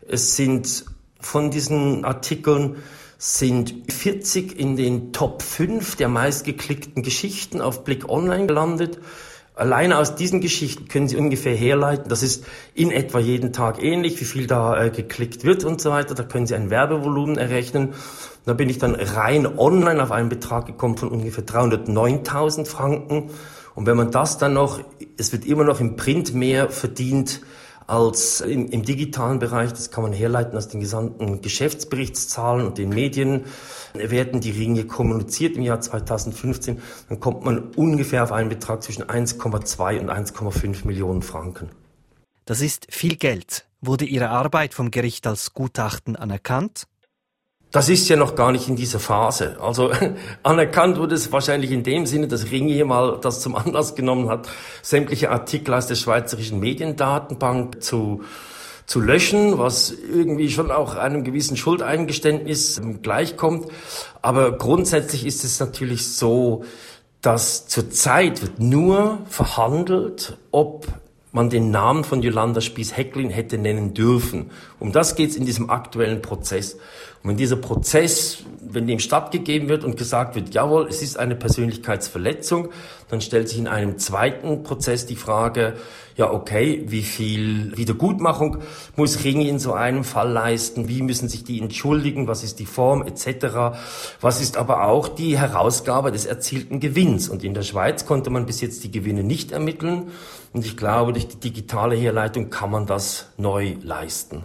Es 0.06 0.36
sind 0.36 0.84
von 1.20 1.50
diesen 1.50 2.04
Artikeln 2.04 2.76
sind 3.18 3.90
40 3.90 4.58
in 4.58 4.76
den 4.76 5.12
Top 5.12 5.42
5 5.42 5.96
der 5.96 6.08
meistgeklickten 6.08 7.02
Geschichten 7.02 7.60
auf 7.60 7.84
Blick 7.84 8.08
Online 8.08 8.47
gelandet. 8.47 8.99
Alleine 9.56 9.97
aus 9.97 10.14
diesen 10.14 10.42
Geschichten 10.42 10.86
können 10.86 11.08
Sie 11.08 11.16
ungefähr 11.16 11.56
herleiten, 11.56 12.10
das 12.10 12.23
ist 12.23 12.45
in 12.75 12.90
etwa 12.90 13.19
jeden 13.19 13.54
Tag 13.54 13.82
ähnlich, 13.82 14.21
wie 14.21 14.26
viel 14.26 14.47
da 14.47 14.78
äh, 14.78 14.90
geklickt 14.90 15.45
wird 15.45 15.64
und 15.64 15.80
so 15.80 15.90
weiter. 15.90 16.14
Da 16.14 16.25
können 16.25 16.47
Sie 16.47 16.54
ein 16.54 16.69
Werbevolumen 16.69 17.38
errechnen. 17.38 17.95
Da 18.45 18.52
bin 18.52 18.69
ich 18.69 18.76
dann 18.76 18.95
rein 18.95 19.47
online 19.58 20.02
auf 20.02 20.12
einen 20.12 20.28
Betrag 20.28 20.66
gekommen 20.66 20.99
von 20.99 21.08
ungefähr 21.08 21.47
309.000 21.47 22.66
Franken. 22.66 23.30
Und 23.75 23.86
wenn 23.86 23.97
man 23.97 24.10
das 24.10 24.36
dann 24.36 24.52
noch, 24.52 24.80
es 25.16 25.32
wird 25.32 25.47
immer 25.47 25.64
noch 25.64 25.80
im 25.80 25.97
Print 25.97 26.34
mehr 26.34 26.69
verdient 26.69 27.40
als 27.86 28.40
im, 28.40 28.68
im, 28.68 28.82
digitalen 28.82 29.38
Bereich, 29.38 29.70
das 29.70 29.90
kann 29.90 30.02
man 30.02 30.12
herleiten 30.12 30.56
aus 30.56 30.68
den 30.68 30.80
gesamten 30.80 31.40
Geschäftsberichtszahlen 31.40 32.66
und 32.66 32.78
den 32.78 32.88
Medien, 32.88 33.44
werden 33.94 34.40
die 34.40 34.50
Ringe 34.50 34.84
kommuniziert 34.84 35.56
im 35.56 35.62
Jahr 35.62 35.80
2015, 35.80 36.82
dann 37.08 37.20
kommt 37.20 37.44
man 37.44 37.70
ungefähr 37.75 38.22
auf 38.22 38.32
einen 38.32 38.49
Betrag 38.49 38.82
zwischen 38.82 39.04
1,2 39.04 40.00
und 40.00 40.10
1,5 40.10 40.86
Millionen 40.86 41.22
Franken. 41.22 41.70
Das 42.44 42.60
ist 42.60 42.86
viel 42.90 43.16
Geld. 43.16 43.66
Wurde 43.80 44.04
Ihre 44.04 44.30
Arbeit 44.30 44.75
vom 44.75 44.90
Gericht 44.90 45.26
als 45.26 45.52
Gutachten 45.52 46.16
anerkannt? 46.16 46.86
Das 47.73 47.89
ist 47.89 48.09
ja 48.09 48.17
noch 48.17 48.37
gar 48.37 48.52
nicht 48.52 48.69
in 48.69 48.76
dieser 48.76 49.00
Phase. 49.00 49.57
Also 49.61 49.91
anerkannt 50.43 50.99
wurde 50.99 51.15
es 51.15 51.33
wahrscheinlich 51.33 51.73
in 51.73 51.83
dem 51.83 52.07
Sinne, 52.07 52.29
dass 52.29 52.50
Ringier 52.50 52.85
mal 52.85 53.19
das 53.21 53.41
zum 53.41 53.57
Anlass 53.57 53.95
genommen 53.95 54.29
hat, 54.29 54.49
sämtliche 54.83 55.31
Artikel 55.31 55.75
aus 55.75 55.87
der 55.87 55.97
Schweizerischen 55.97 56.61
Mediendatenbank 56.61 57.83
zu 57.83 58.23
zu 58.87 59.00
löschen, 59.00 59.59
was 59.59 59.91
irgendwie 59.91 60.49
schon 60.49 60.71
auch 60.71 60.95
einem 60.95 61.25
gewissen 61.25 61.57
Schuldeingeständnis 61.57 62.81
gleichkommt. 63.02 63.67
Aber 64.23 64.52
grundsätzlich 64.52 65.26
ist 65.26 65.45
es 65.45 65.59
natürlich 65.59 66.07
so, 66.07 66.65
dass 67.21 67.67
zurzeit 67.67 68.43
wird 68.43 68.61
nur 68.61 69.19
verhandelt, 69.29 70.39
ob 70.52 70.87
man 71.33 71.50
den 71.50 71.71
Namen 71.71 72.05
von 72.05 72.23
Jolanda 72.23 72.61
Spies-Hecklin 72.61 73.29
hätte 73.31 73.59
nennen 73.59 73.93
dürfen. 73.93 74.50
Um 74.79 74.93
das 74.93 75.17
geht 75.17 75.31
es 75.31 75.37
in 75.37 75.45
diesem 75.45 75.69
aktuellen 75.69 76.23
Prozess. 76.23 76.79
Und 77.26 77.30
wenn 77.30 77.39
dieser 77.39 77.56
Prozess, 77.56 78.45
wenn 78.60 78.86
dem 78.86 79.00
stattgegeben 79.00 79.69
wird 79.69 79.82
und 79.82 79.97
gesagt 79.97 80.36
wird, 80.36 80.54
jawohl, 80.54 80.86
es 80.89 81.02
ist 81.02 81.19
eine 81.19 81.34
Persönlichkeitsverletzung, 81.34 82.69
dann 83.08 83.21
stellt 83.21 83.49
sich 83.49 83.58
in 83.58 83.67
einem 83.67 83.99
zweiten 83.99 84.62
Prozess 84.62 85.06
die 85.06 85.17
Frage, 85.17 85.75
ja 86.15 86.30
okay, 86.30 86.84
wie 86.86 87.02
viel 87.02 87.76
Wiedergutmachung 87.76 88.58
muss 88.95 89.25
Ringi 89.25 89.49
in 89.49 89.58
so 89.58 89.73
einem 89.73 90.04
Fall 90.04 90.30
leisten, 90.30 90.86
wie 90.86 91.02
müssen 91.02 91.28
sich 91.28 91.43
die 91.43 91.60
entschuldigen, 91.60 92.28
was 92.28 92.45
ist 92.45 92.60
die 92.60 92.65
Form 92.65 93.02
etc., 93.02 93.76
was 94.21 94.41
ist 94.41 94.56
aber 94.56 94.84
auch 94.84 95.08
die 95.08 95.36
Herausgabe 95.36 96.12
des 96.12 96.26
erzielten 96.26 96.78
Gewinns. 96.78 97.28
Und 97.28 97.43
in 97.43 97.54
der 97.54 97.62
Schweiz 97.62 98.06
konnte 98.06 98.30
man 98.30 98.47
bis 98.47 98.60
jetzt 98.60 98.84
die 98.84 98.93
Gewinne 98.93 99.25
nicht 99.25 99.50
ermitteln 99.50 100.12
und 100.52 100.65
ich 100.65 100.76
glaube, 100.76 101.12
durch 101.12 101.26
die 101.26 101.41
digitale 101.41 101.97
Herleitung 101.97 102.50
kann 102.50 102.71
man 102.71 102.86
das 102.86 103.32
neu 103.36 103.75
leisten. 103.82 104.45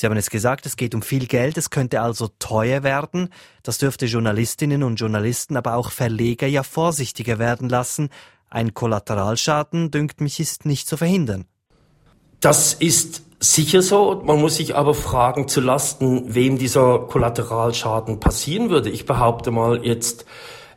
Sie 0.00 0.06
haben 0.06 0.16
es 0.16 0.30
gesagt, 0.30 0.64
es 0.64 0.76
geht 0.76 0.94
um 0.94 1.02
viel 1.02 1.26
Geld, 1.26 1.58
es 1.58 1.68
könnte 1.68 2.00
also 2.00 2.30
teuer 2.38 2.82
werden. 2.82 3.28
Das 3.62 3.76
dürfte 3.76 4.06
Journalistinnen 4.06 4.82
und 4.82 4.96
Journalisten, 4.96 5.58
aber 5.58 5.74
auch 5.74 5.90
Verleger 5.90 6.46
ja 6.46 6.62
vorsichtiger 6.62 7.38
werden 7.38 7.68
lassen. 7.68 8.08
Ein 8.48 8.72
Kollateralschaden, 8.72 9.90
dünkt 9.90 10.22
mich, 10.22 10.40
ist 10.40 10.64
nicht 10.64 10.88
zu 10.88 10.96
verhindern. 10.96 11.44
Das 12.40 12.72
ist 12.72 13.24
sicher 13.40 13.82
so. 13.82 14.22
Man 14.24 14.40
muss 14.40 14.56
sich 14.56 14.74
aber 14.74 14.94
fragen, 14.94 15.48
zu 15.48 15.60
Lasten, 15.60 16.34
wem 16.34 16.56
dieser 16.56 17.00
Kollateralschaden 17.00 18.20
passieren 18.20 18.70
würde. 18.70 18.88
Ich 18.88 19.04
behaupte 19.04 19.50
mal 19.50 19.84
jetzt, 19.84 20.24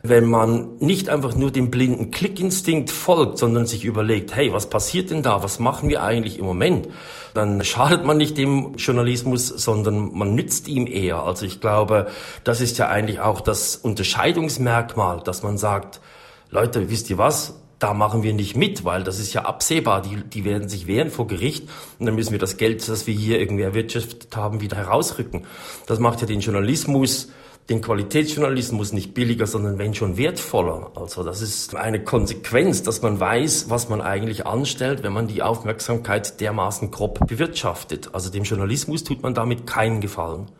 wenn 0.06 0.26
man 0.26 0.76
nicht 0.80 1.08
einfach 1.08 1.34
nur 1.34 1.50
dem 1.50 1.70
blinden 1.70 2.10
Klickinstinkt 2.10 2.90
folgt, 2.90 3.38
sondern 3.38 3.64
sich 3.64 3.86
überlegt, 3.86 4.36
hey, 4.36 4.52
was 4.52 4.68
passiert 4.68 5.10
denn 5.10 5.22
da? 5.22 5.42
Was 5.42 5.58
machen 5.58 5.88
wir 5.88 6.02
eigentlich 6.02 6.38
im 6.38 6.44
Moment? 6.44 6.88
Dann 7.32 7.64
schadet 7.64 8.04
man 8.04 8.18
nicht 8.18 8.36
dem 8.36 8.74
Journalismus, 8.76 9.48
sondern 9.48 10.12
man 10.12 10.34
nützt 10.34 10.68
ihm 10.68 10.86
eher. 10.86 11.22
Also 11.22 11.46
ich 11.46 11.58
glaube, 11.62 12.08
das 12.44 12.60
ist 12.60 12.76
ja 12.76 12.88
eigentlich 12.88 13.20
auch 13.20 13.40
das 13.40 13.76
Unterscheidungsmerkmal, 13.76 15.22
dass 15.24 15.42
man 15.42 15.56
sagt, 15.56 16.02
Leute, 16.50 16.90
wisst 16.90 17.08
ihr 17.08 17.16
was? 17.16 17.54
da 17.80 17.92
machen 17.92 18.22
wir 18.22 18.32
nicht 18.32 18.56
mit, 18.56 18.86
weil 18.86 19.02
das 19.02 19.18
ist 19.18 19.34
ja 19.34 19.42
absehbar. 19.42 20.00
Die, 20.00 20.16
die 20.16 20.44
werden 20.44 20.70
sich 20.70 20.86
wehren 20.86 21.10
vor 21.10 21.26
Gericht 21.26 21.68
und 21.98 22.06
dann 22.06 22.14
müssen 22.14 22.32
wir 22.32 22.38
das 22.38 22.56
Geld, 22.56 22.88
das 22.88 23.06
wir 23.06 23.12
hier 23.12 23.38
irgendwie 23.38 23.64
erwirtschaftet 23.64 24.34
haben, 24.34 24.62
wieder 24.62 24.78
herausrücken. 24.78 25.44
Das 25.86 25.98
macht 25.98 26.22
ja 26.22 26.26
den 26.26 26.40
Journalismus 26.40 27.30
den 27.68 27.80
Qualitätsjournalismus 27.80 28.92
nicht 28.92 29.14
billiger, 29.14 29.46
sondern 29.46 29.78
wenn 29.78 29.94
schon 29.94 30.16
wertvoller. 30.18 30.92
Also 30.96 31.22
das 31.22 31.40
ist 31.40 31.74
eine 31.74 32.04
Konsequenz, 32.04 32.82
dass 32.82 33.00
man 33.00 33.18
weiß, 33.18 33.70
was 33.70 33.88
man 33.88 34.02
eigentlich 34.02 34.46
anstellt, 34.46 35.02
wenn 35.02 35.14
man 35.14 35.28
die 35.28 35.42
Aufmerksamkeit 35.42 36.40
dermaßen 36.40 36.90
grob 36.90 37.26
bewirtschaftet. 37.26 38.14
Also 38.14 38.30
dem 38.30 38.44
Journalismus 38.44 39.02
tut 39.02 39.22
man 39.22 39.34
damit 39.34 39.66
keinen 39.66 40.00
Gefallen. 40.02 40.50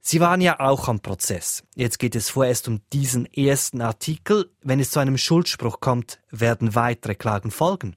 Sie 0.00 0.20
waren 0.20 0.40
ja 0.40 0.60
auch 0.60 0.88
am 0.88 1.00
Prozess. 1.00 1.64
Jetzt 1.74 1.98
geht 1.98 2.14
es 2.14 2.30
vorerst 2.30 2.68
um 2.68 2.80
diesen 2.92 3.26
ersten 3.26 3.80
Artikel. 3.80 4.50
Wenn 4.62 4.80
es 4.80 4.90
zu 4.90 5.00
einem 5.00 5.18
Schuldspruch 5.18 5.80
kommt, 5.80 6.20
werden 6.30 6.74
weitere 6.74 7.14
Klagen 7.14 7.50
folgen. 7.50 7.96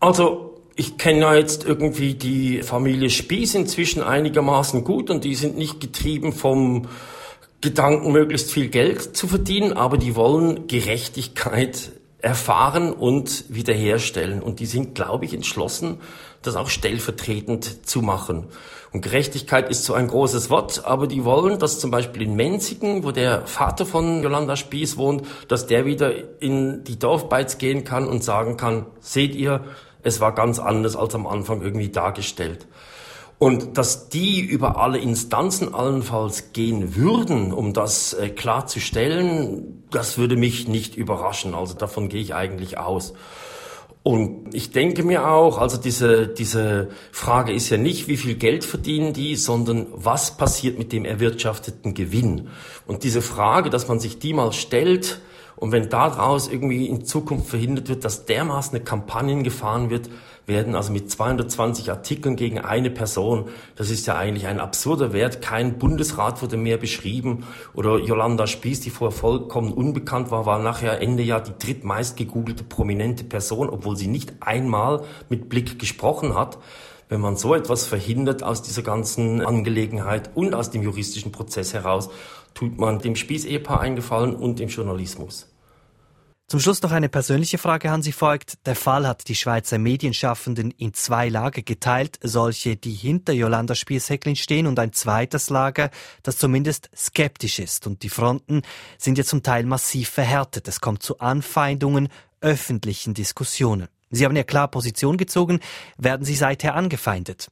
Also 0.00 0.62
ich 0.76 0.96
kenne 0.96 1.20
ja 1.20 1.34
jetzt 1.34 1.64
irgendwie 1.64 2.14
die 2.14 2.62
Familie 2.62 3.10
Spieß 3.10 3.56
inzwischen 3.56 4.02
einigermaßen 4.02 4.84
gut 4.84 5.10
und 5.10 5.24
die 5.24 5.34
sind 5.34 5.58
nicht 5.58 5.80
getrieben 5.80 6.32
vom 6.32 6.86
Gedanken, 7.60 8.12
möglichst 8.12 8.52
viel 8.52 8.68
Geld 8.68 9.16
zu 9.16 9.26
verdienen, 9.26 9.72
aber 9.72 9.98
die 9.98 10.14
wollen 10.14 10.68
Gerechtigkeit 10.68 11.92
erfahren 12.20 12.92
und 12.92 13.44
wiederherstellen. 13.48 14.42
Und 14.42 14.60
die 14.60 14.66
sind, 14.66 14.94
glaube 14.94 15.24
ich, 15.24 15.34
entschlossen, 15.34 15.98
das 16.42 16.56
auch 16.56 16.68
stellvertretend 16.68 17.86
zu 17.86 18.02
machen. 18.02 18.46
Und 18.92 19.02
Gerechtigkeit 19.02 19.68
ist 19.68 19.84
so 19.84 19.94
ein 19.94 20.06
großes 20.06 20.50
Wort, 20.50 20.84
aber 20.84 21.06
die 21.06 21.24
wollen, 21.24 21.58
dass 21.58 21.78
zum 21.78 21.90
Beispiel 21.90 22.22
in 22.22 22.36
Menzigen, 22.36 23.04
wo 23.04 23.10
der 23.10 23.46
Vater 23.46 23.84
von 23.84 24.22
Jolanda 24.22 24.56
Spieß 24.56 24.96
wohnt, 24.96 25.26
dass 25.48 25.66
der 25.66 25.84
wieder 25.84 26.12
in 26.40 26.84
die 26.84 26.98
Dorfbeiz 26.98 27.58
gehen 27.58 27.84
kann 27.84 28.06
und 28.06 28.24
sagen 28.24 28.56
kann, 28.56 28.86
seht 29.00 29.34
ihr, 29.34 29.64
es 30.02 30.20
war 30.20 30.34
ganz 30.34 30.58
anders 30.58 30.96
als 30.96 31.14
am 31.14 31.26
Anfang 31.26 31.60
irgendwie 31.60 31.90
dargestellt. 31.90 32.66
Und 33.38 33.78
dass 33.78 34.08
die 34.08 34.40
über 34.40 34.78
alle 34.78 34.98
Instanzen 34.98 35.72
allenfalls 35.72 36.52
gehen 36.52 36.96
würden, 36.96 37.52
um 37.52 37.72
das 37.72 38.12
äh, 38.12 38.30
klarzustellen, 38.30 39.84
das 39.90 40.18
würde 40.18 40.36
mich 40.36 40.66
nicht 40.66 40.96
überraschen. 40.96 41.54
Also 41.54 41.74
davon 41.74 42.08
gehe 42.08 42.20
ich 42.20 42.34
eigentlich 42.34 42.78
aus. 42.78 43.14
Und 44.02 44.54
ich 44.54 44.70
denke 44.72 45.02
mir 45.02 45.28
auch, 45.28 45.58
also 45.58 45.76
diese, 45.76 46.26
diese 46.28 46.88
Frage 47.12 47.52
ist 47.52 47.68
ja 47.68 47.76
nicht, 47.76 48.08
wie 48.08 48.16
viel 48.16 48.36
Geld 48.36 48.64
verdienen 48.64 49.12
die, 49.12 49.36
sondern 49.36 49.86
was 49.92 50.36
passiert 50.36 50.78
mit 50.78 50.92
dem 50.92 51.04
erwirtschafteten 51.04 51.94
Gewinn. 51.94 52.48
Und 52.86 53.04
diese 53.04 53.22
Frage, 53.22 53.70
dass 53.70 53.86
man 53.86 54.00
sich 54.00 54.18
die 54.18 54.32
mal 54.32 54.52
stellt, 54.52 55.20
und 55.58 55.72
wenn 55.72 55.88
daraus 55.88 56.48
irgendwie 56.48 56.86
in 56.86 57.04
Zukunft 57.04 57.48
verhindert 57.48 57.88
wird, 57.88 58.04
dass 58.04 58.26
dermaßen 58.26 58.76
eine 58.76 58.84
Kampagne 58.84 59.42
gefahren 59.42 59.90
wird, 59.90 60.08
werden 60.46 60.74
also 60.74 60.92
mit 60.92 61.10
220 61.10 61.90
Artikeln 61.90 62.36
gegen 62.36 62.58
eine 62.58 62.90
Person, 62.90 63.48
das 63.76 63.90
ist 63.90 64.06
ja 64.06 64.16
eigentlich 64.16 64.46
ein 64.46 64.60
absurder 64.60 65.12
Wert. 65.12 65.42
Kein 65.42 65.78
Bundesrat 65.78 66.40
wurde 66.40 66.56
mehr 66.56 66.78
beschrieben. 66.78 67.44
Oder 67.74 67.98
Jolanda 67.98 68.46
Spieß, 68.46 68.80
die 68.80 68.90
vorher 68.90 69.16
vollkommen 69.16 69.72
unbekannt 69.72 70.30
war, 70.30 70.46
war 70.46 70.58
nachher 70.58 71.02
Ende 71.02 71.22
Jahr 71.22 71.42
die 71.42 71.52
drittmeist 71.58 72.16
gegoogelte 72.16 72.64
prominente 72.64 73.24
Person, 73.24 73.68
obwohl 73.68 73.96
sie 73.96 74.06
nicht 74.06 74.32
einmal 74.40 75.02
mit 75.28 75.48
Blick 75.50 75.78
gesprochen 75.78 76.34
hat. 76.34 76.58
Wenn 77.10 77.20
man 77.20 77.36
so 77.36 77.54
etwas 77.54 77.86
verhindert 77.86 78.42
aus 78.42 78.62
dieser 78.62 78.82
ganzen 78.82 79.40
Angelegenheit 79.44 80.30
und 80.34 80.54
aus 80.54 80.70
dem 80.70 80.82
juristischen 80.82 81.32
Prozess 81.32 81.74
heraus, 81.74 82.10
tut 82.54 82.78
man 82.78 82.98
dem 82.98 83.16
Spieß-Ehepaar 83.16 83.80
eingefallen 83.80 84.34
und 84.34 84.58
dem 84.58 84.68
Journalismus. 84.68 85.47
Zum 86.50 86.60
Schluss 86.60 86.80
noch 86.80 86.92
eine 86.92 87.10
persönliche 87.10 87.58
Frage, 87.58 87.90
Hansi 87.90 88.10
folgt. 88.10 88.66
Der 88.66 88.74
Fall 88.74 89.06
hat 89.06 89.28
die 89.28 89.34
Schweizer 89.34 89.76
Medienschaffenden 89.76 90.70
in 90.70 90.94
zwei 90.94 91.28
Lager 91.28 91.60
geteilt. 91.60 92.18
Solche, 92.22 92.74
die 92.74 92.94
hinter 92.94 93.34
Jolanda 93.34 93.74
Spies-Hecklin 93.74 94.34
stehen 94.34 94.66
und 94.66 94.78
ein 94.78 94.94
zweites 94.94 95.50
Lager, 95.50 95.90
das 96.22 96.38
zumindest 96.38 96.88
skeptisch 96.96 97.58
ist. 97.58 97.86
Und 97.86 98.02
die 98.02 98.08
Fronten 98.08 98.62
sind 98.96 99.18
ja 99.18 99.24
zum 99.24 99.42
Teil 99.42 99.64
massiv 99.64 100.08
verhärtet. 100.08 100.68
Es 100.68 100.80
kommt 100.80 101.02
zu 101.02 101.18
Anfeindungen, 101.18 102.08
öffentlichen 102.40 103.12
Diskussionen. 103.12 103.88
Sie 104.10 104.24
haben 104.24 104.34
ja 104.34 104.42
klar 104.42 104.68
Position 104.68 105.18
gezogen. 105.18 105.60
Werden 105.98 106.24
Sie 106.24 106.34
seither 106.34 106.74
angefeindet? 106.74 107.50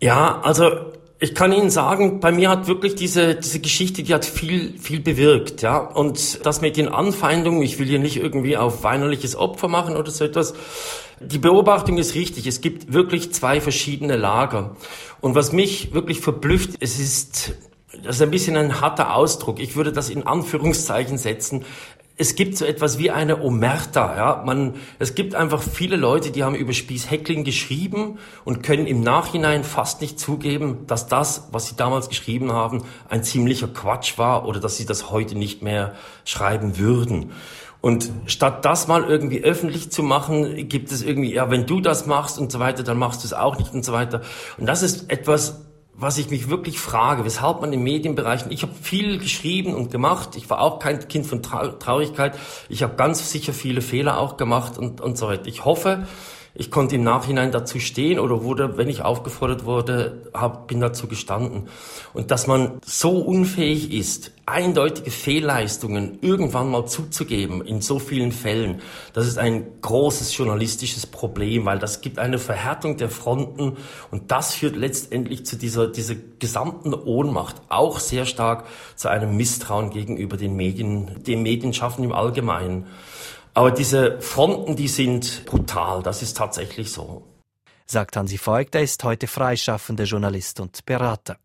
Ja, 0.00 0.40
also 0.40 0.92
ich 1.22 1.36
kann 1.36 1.52
Ihnen 1.52 1.70
sagen, 1.70 2.18
bei 2.18 2.32
mir 2.32 2.50
hat 2.50 2.66
wirklich 2.66 2.96
diese, 2.96 3.36
diese 3.36 3.60
Geschichte, 3.60 4.02
die 4.02 4.12
hat 4.12 4.24
viel, 4.24 4.76
viel 4.80 4.98
bewirkt, 4.98 5.62
ja. 5.62 5.78
Und 5.78 6.44
das 6.44 6.60
mit 6.60 6.76
den 6.76 6.88
Anfeindungen, 6.88 7.62
ich 7.62 7.78
will 7.78 7.86
hier 7.86 8.00
nicht 8.00 8.16
irgendwie 8.16 8.56
auf 8.56 8.82
weinerliches 8.82 9.36
Opfer 9.36 9.68
machen 9.68 9.94
oder 9.94 10.10
so 10.10 10.24
etwas. 10.24 10.52
Die 11.20 11.38
Beobachtung 11.38 11.96
ist 11.96 12.16
richtig. 12.16 12.48
Es 12.48 12.60
gibt 12.60 12.92
wirklich 12.92 13.32
zwei 13.32 13.60
verschiedene 13.60 14.16
Lager. 14.16 14.74
Und 15.20 15.36
was 15.36 15.52
mich 15.52 15.94
wirklich 15.94 16.18
verblüfft, 16.18 16.70
es 16.80 16.98
ist, 16.98 17.54
das 18.02 18.16
ist 18.16 18.22
ein 18.22 18.32
bisschen 18.32 18.56
ein 18.56 18.80
harter 18.80 19.14
Ausdruck. 19.14 19.60
Ich 19.60 19.76
würde 19.76 19.92
das 19.92 20.10
in 20.10 20.26
Anführungszeichen 20.26 21.18
setzen 21.18 21.64
es 22.16 22.34
gibt 22.34 22.56
so 22.56 22.64
etwas 22.64 22.98
wie 22.98 23.10
eine 23.10 23.42
Omerta. 23.42 24.16
Ja? 24.16 24.42
Man, 24.44 24.74
es 24.98 25.14
gibt 25.14 25.34
einfach 25.34 25.62
viele 25.62 25.96
Leute, 25.96 26.30
die 26.30 26.44
haben 26.44 26.54
über 26.54 26.72
Spieß 26.72 27.10
Heckling 27.10 27.44
geschrieben 27.44 28.18
und 28.44 28.62
können 28.62 28.86
im 28.86 29.00
Nachhinein 29.00 29.64
fast 29.64 30.00
nicht 30.00 30.20
zugeben, 30.20 30.86
dass 30.86 31.06
das, 31.06 31.48
was 31.52 31.66
sie 31.66 31.76
damals 31.76 32.08
geschrieben 32.08 32.52
haben, 32.52 32.84
ein 33.08 33.24
ziemlicher 33.24 33.68
Quatsch 33.68 34.18
war 34.18 34.46
oder 34.46 34.60
dass 34.60 34.76
sie 34.76 34.86
das 34.86 35.10
heute 35.10 35.36
nicht 35.36 35.62
mehr 35.62 35.94
schreiben 36.24 36.78
würden. 36.78 37.32
Und 37.80 38.12
statt 38.26 38.64
das 38.64 38.86
mal 38.86 39.02
irgendwie 39.02 39.42
öffentlich 39.42 39.90
zu 39.90 40.04
machen, 40.04 40.68
gibt 40.68 40.92
es 40.92 41.02
irgendwie, 41.02 41.34
ja, 41.34 41.50
wenn 41.50 41.66
du 41.66 41.80
das 41.80 42.06
machst 42.06 42.38
und 42.38 42.52
so 42.52 42.60
weiter, 42.60 42.84
dann 42.84 42.96
machst 42.96 43.24
du 43.24 43.26
es 43.26 43.32
auch 43.32 43.58
nicht 43.58 43.74
und 43.74 43.84
so 43.84 43.92
weiter. 43.92 44.20
Und 44.56 44.66
das 44.66 44.84
ist 44.84 45.10
etwas, 45.10 45.64
was 45.94 46.18
ich 46.18 46.30
mich 46.30 46.48
wirklich 46.48 46.80
frage, 46.80 47.24
weshalb 47.24 47.60
man 47.60 47.72
im 47.72 47.82
Medienbereich, 47.82 48.44
ich 48.48 48.62
habe 48.62 48.72
viel 48.80 49.18
geschrieben 49.18 49.74
und 49.74 49.90
gemacht, 49.90 50.36
ich 50.36 50.48
war 50.48 50.60
auch 50.60 50.78
kein 50.78 51.06
Kind 51.08 51.26
von 51.26 51.42
Traurigkeit, 51.42 52.38
ich 52.68 52.82
habe 52.82 52.96
ganz 52.96 53.30
sicher 53.30 53.52
viele 53.52 53.82
Fehler 53.82 54.18
auch 54.18 54.36
gemacht 54.36 54.78
und, 54.78 55.00
und 55.00 55.18
so 55.18 55.28
weiter. 55.28 55.46
Ich 55.46 55.64
hoffe, 55.64 56.06
ich 56.54 56.70
konnte 56.70 56.96
im 56.96 57.02
Nachhinein 57.02 57.50
dazu 57.50 57.80
stehen 57.80 58.18
oder 58.18 58.42
wurde, 58.42 58.76
wenn 58.76 58.88
ich 58.88 59.02
aufgefordert 59.02 59.64
wurde, 59.64 60.30
hab, 60.34 60.68
bin 60.68 60.80
dazu 60.80 61.06
gestanden. 61.06 61.68
Und 62.12 62.30
dass 62.30 62.46
man 62.46 62.78
so 62.84 63.18
unfähig 63.18 63.92
ist, 63.92 64.32
eindeutige 64.44 65.10
Fehlleistungen 65.10 66.18
irgendwann 66.20 66.70
mal 66.70 66.84
zuzugeben, 66.84 67.64
in 67.64 67.80
so 67.80 67.98
vielen 67.98 68.32
Fällen, 68.32 68.82
das 69.14 69.26
ist 69.26 69.38
ein 69.38 69.64
großes 69.80 70.36
journalistisches 70.36 71.06
Problem, 71.06 71.64
weil 71.64 71.78
das 71.78 72.02
gibt 72.02 72.18
eine 72.18 72.38
Verhärtung 72.38 72.98
der 72.98 73.08
Fronten 73.08 73.78
und 74.10 74.30
das 74.30 74.54
führt 74.54 74.76
letztendlich 74.76 75.46
zu 75.46 75.56
dieser, 75.56 75.86
dieser 75.86 76.16
gesamten 76.38 76.92
Ohnmacht, 76.92 77.56
auch 77.70 77.98
sehr 77.98 78.26
stark 78.26 78.66
zu 78.94 79.08
einem 79.08 79.36
Misstrauen 79.38 79.88
gegenüber 79.88 80.36
den 80.36 80.54
Medien, 80.54 81.22
dem 81.24 81.42
Medienschaffen 81.42 82.04
im 82.04 82.12
Allgemeinen. 82.12 82.86
Aber 83.54 83.70
diese 83.70 84.20
Fronten, 84.20 84.76
die 84.76 84.88
sind 84.88 85.44
brutal, 85.44 86.02
das 86.02 86.22
ist 86.22 86.36
tatsächlich 86.36 86.90
so. 86.90 87.22
Sagt 87.86 88.16
Hansi 88.16 88.38
Voigt, 88.42 88.74
er 88.74 88.82
ist 88.82 89.04
heute 89.04 89.26
freischaffender 89.26 90.04
Journalist 90.04 90.60
und 90.60 90.86
Berater. 90.86 91.36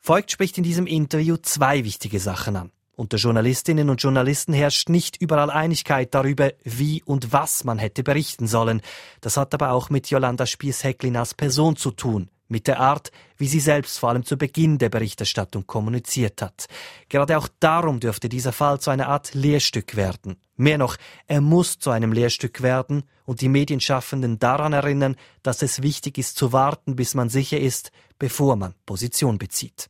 Voigt 0.00 0.32
spricht 0.32 0.58
in 0.58 0.64
diesem 0.64 0.86
Interview 0.86 1.36
zwei 1.36 1.84
wichtige 1.84 2.18
Sachen 2.18 2.56
an. 2.56 2.72
Unter 2.96 3.16
Journalistinnen 3.16 3.88
und 3.88 4.02
Journalisten 4.02 4.52
herrscht 4.52 4.88
nicht 4.88 5.16
überall 5.22 5.50
Einigkeit 5.50 6.14
darüber, 6.14 6.52
wie 6.64 7.02
und 7.04 7.32
was 7.32 7.64
man 7.64 7.78
hätte 7.78 8.02
berichten 8.02 8.48
sollen. 8.48 8.82
Das 9.20 9.36
hat 9.36 9.54
aber 9.54 9.70
auch 9.70 9.88
mit 9.88 10.10
Jolanda 10.10 10.46
Spies-Hecklin 10.46 11.16
als 11.16 11.34
Person 11.34 11.76
zu 11.76 11.92
tun 11.92 12.28
mit 12.52 12.68
der 12.68 12.78
Art, 12.78 13.10
wie 13.36 13.48
sie 13.48 13.58
selbst 13.58 13.98
vor 13.98 14.10
allem 14.10 14.24
zu 14.24 14.36
Beginn 14.36 14.78
der 14.78 14.90
Berichterstattung 14.90 15.66
kommuniziert 15.66 16.40
hat. 16.40 16.66
Gerade 17.08 17.36
auch 17.36 17.48
darum 17.58 17.98
dürfte 17.98 18.28
dieser 18.28 18.52
Fall 18.52 18.78
zu 18.78 18.90
einer 18.90 19.08
Art 19.08 19.34
Lehrstück 19.34 19.96
werden. 19.96 20.36
Mehr 20.56 20.78
noch, 20.78 20.96
er 21.26 21.40
muss 21.40 21.80
zu 21.80 21.90
einem 21.90 22.12
Lehrstück 22.12 22.62
werden 22.62 23.02
und 23.24 23.40
die 23.40 23.48
Medienschaffenden 23.48 24.38
daran 24.38 24.72
erinnern, 24.72 25.16
dass 25.42 25.62
es 25.62 25.82
wichtig 25.82 26.18
ist 26.18 26.36
zu 26.36 26.52
warten, 26.52 26.94
bis 26.94 27.14
man 27.14 27.28
sicher 27.28 27.58
ist, 27.58 27.90
bevor 28.18 28.54
man 28.54 28.74
Position 28.86 29.38
bezieht. 29.38 29.88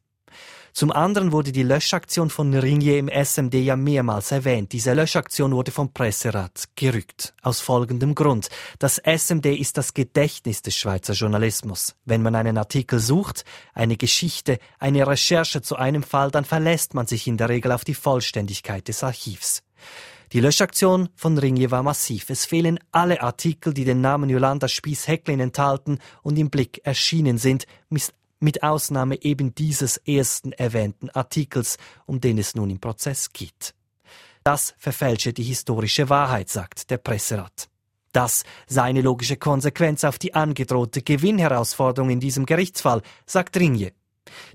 Zum 0.73 0.91
anderen 0.91 1.33
wurde 1.33 1.53
die 1.53 1.65
Löschaktion 1.65 2.31
von 2.31 2.55
Ringier 2.55 2.99
im 2.99 3.09
SMD 3.09 3.55
ja 3.57 3.77
mehrmals 3.77 4.33
erwähnt. 4.33 4.73
Diese 4.73 4.95
Löschaktion 4.95 5.53
wurde 5.53 5.71
vom 5.71 5.93
Presserat 5.93 6.65
gerückt. 6.77 7.35
Aus 7.43 7.61
folgendem 7.61 8.15
Grund. 8.15 8.49
Das 8.79 8.97
SMD 8.97 9.47
ist 9.47 9.77
das 9.77 9.93
Gedächtnis 9.93 10.63
des 10.63 10.75
Schweizer 10.75 11.13
Journalismus. 11.13 11.95
Wenn 12.07 12.23
man 12.23 12.35
einen 12.35 12.57
Artikel 12.57 13.01
sucht, 13.01 13.45
eine 13.75 13.99
Geschichte, 13.99 14.59
eine 14.79 15.07
Recherche 15.07 15.61
zu 15.61 15.77
einem 15.77 16.03
Fall, 16.03 16.31
dann 16.31 16.47
verlässt 16.47 16.95
man 16.95 17.07
sich 17.07 17.27
in 17.27 17.37
der 17.37 17.51
Regel 17.51 17.71
auf 17.71 17.85
die 17.85 17.95
Vollständigkeit 17.95 18.89
des 18.89 19.05
Archivs. 19.05 19.63
Die 20.33 20.41
Löschaktion 20.41 21.11
von 21.15 21.37
Ringier 21.37 21.71
war 21.71 21.83
massiv. 21.83 22.31
Es 22.31 22.47
fehlen 22.47 22.81
alle 22.91 23.21
Artikel, 23.21 23.75
die 23.75 23.85
den 23.85 24.01
Namen 24.01 24.31
Jolanda 24.31 24.67
Spieß-Hecklin 24.67 25.41
enthalten 25.41 25.99
und 26.23 26.39
im 26.39 26.49
Blick 26.49 26.81
erschienen 26.85 27.37
sind, 27.37 27.67
mit 28.43 28.63
Ausnahme 28.63 29.23
eben 29.23 29.55
dieses 29.55 29.97
ersten 29.99 30.53
erwähnten 30.53 31.11
Artikels, 31.11 31.79
um 32.07 32.21
den 32.21 32.39
es 32.39 32.55
nun 32.55 32.71
im 32.71 32.81
Prozess 32.81 33.33
geht. 33.33 33.75
Das 34.45 34.75
verfälsche 34.79 35.33
die 35.33 35.45
historische 35.45 36.09
Wahrheit, 36.09 36.49
sagt 36.49 36.91
der 36.91 36.99
Presserat. 36.99 37.69
Das 38.13 38.45
sei 38.67 38.83
eine 38.83 39.01
logische 39.01 39.37
Konsequenz 39.37 40.05
auf 40.05 40.19
die 40.19 40.35
angedrohte 40.35 41.01
Gewinnherausforderung 41.03 42.11
in 42.11 42.21
diesem 42.21 42.45
Gerichtsfall, 42.45 43.03
sagt 43.25 43.57
Ringier. 43.57 43.93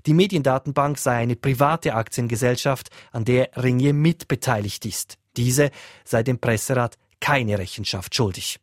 Die 0.06 0.14
Mediendatenbank 0.14 0.98
sei 0.98 1.16
eine 1.16 1.36
private 1.36 1.94
Aktiengesellschaft, 1.94 2.90
an 3.10 3.24
der 3.24 3.50
Ringier 3.56 3.94
mitbeteiligt 3.94 4.86
ist. 4.86 5.18
Diese 5.36 5.70
sei 6.04 6.22
dem 6.22 6.38
Presserat 6.38 6.96
keine 7.20 7.58
Rechenschaft 7.58 8.14
schuldig. 8.14 8.60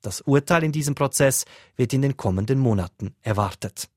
Das 0.00 0.20
Urteil 0.22 0.64
in 0.64 0.72
diesem 0.72 0.94
Prozess 0.94 1.44
wird 1.76 1.92
in 1.92 2.02
den 2.02 2.16
kommenden 2.16 2.58
Monaten 2.58 3.14
erwartet. 3.22 3.88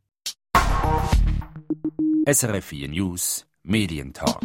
SRF 2.27 2.65
4 2.65 2.89
News 2.89 3.45
Medientalk. 3.61 4.41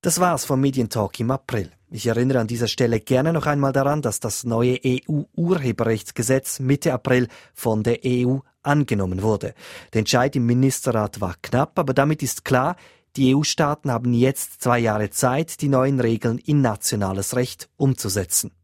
Das 0.00 0.18
war's 0.20 0.46
vom 0.46 0.62
Medientalk 0.62 1.20
im 1.20 1.30
April. 1.30 1.70
Ich 1.90 2.06
erinnere 2.06 2.40
an 2.40 2.46
dieser 2.46 2.66
Stelle 2.66 3.00
gerne 3.00 3.34
noch 3.34 3.44
einmal 3.44 3.74
daran, 3.74 4.00
dass 4.00 4.20
das 4.20 4.44
neue 4.44 4.80
EU-Urheberrechtsgesetz 4.82 6.60
Mitte 6.60 6.94
April 6.94 7.28
von 7.52 7.82
der 7.82 7.98
EU 8.06 8.38
angenommen 8.62 9.20
wurde. 9.20 9.52
Der 9.92 9.98
Entscheid 9.98 10.34
im 10.34 10.46
Ministerrat 10.46 11.20
war 11.20 11.34
knapp, 11.42 11.78
aber 11.78 11.92
damit 11.92 12.22
ist 12.22 12.46
klar, 12.46 12.74
die 13.16 13.36
EU-Staaten 13.36 13.90
haben 13.90 14.14
jetzt 14.14 14.62
zwei 14.62 14.78
Jahre 14.78 15.10
Zeit, 15.10 15.60
die 15.60 15.68
neuen 15.68 16.00
Regeln 16.00 16.38
in 16.38 16.62
nationales 16.62 17.36
Recht 17.36 17.68
umzusetzen. 17.76 18.57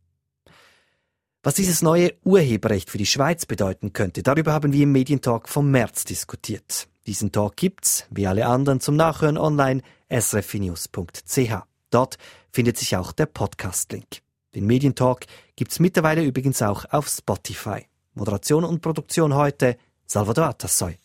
Was 1.45 1.53
dieses 1.53 1.83
neue 1.83 2.15
Urheberrecht 2.25 2.89
für 2.89 2.97
die 2.97 3.05
Schweiz 3.05 3.45
bedeuten 3.45 3.93
könnte, 3.93 4.23
darüber 4.23 4.55
haben 4.55 4.73
wir 4.73 4.85
im 4.85 4.93
Medientalk 4.93 5.47
vom 5.47 5.71
März 5.71 6.05
diskutiert. 6.05 6.89
Diesen 7.07 7.33
Talk 7.33 7.57
gibt's, 7.57 8.07
wie 8.09 8.27
alle 8.27 8.47
anderen, 8.47 8.81
zum 8.81 8.97
Nachhören 8.97 9.37
online 9.37 9.83
srfnews.ch. 10.11 11.53
Dort 11.91 12.17
findet 12.51 12.79
sich 12.79 12.97
auch 12.97 13.13
der 13.13 13.27
Podcast-Link. 13.27 14.23
Den 14.55 14.65
Medientalk 14.65 15.27
gibt's 15.55 15.81
mittlerweile 15.81 16.25
übrigens 16.25 16.63
auch 16.63 16.87
auf 16.91 17.09
Spotify. 17.09 17.85
Moderation 18.15 18.65
und 18.65 18.81
Produktion 18.81 19.35
heute 19.35 19.77
Salvador 20.07 20.47
Atassoy. 20.47 20.97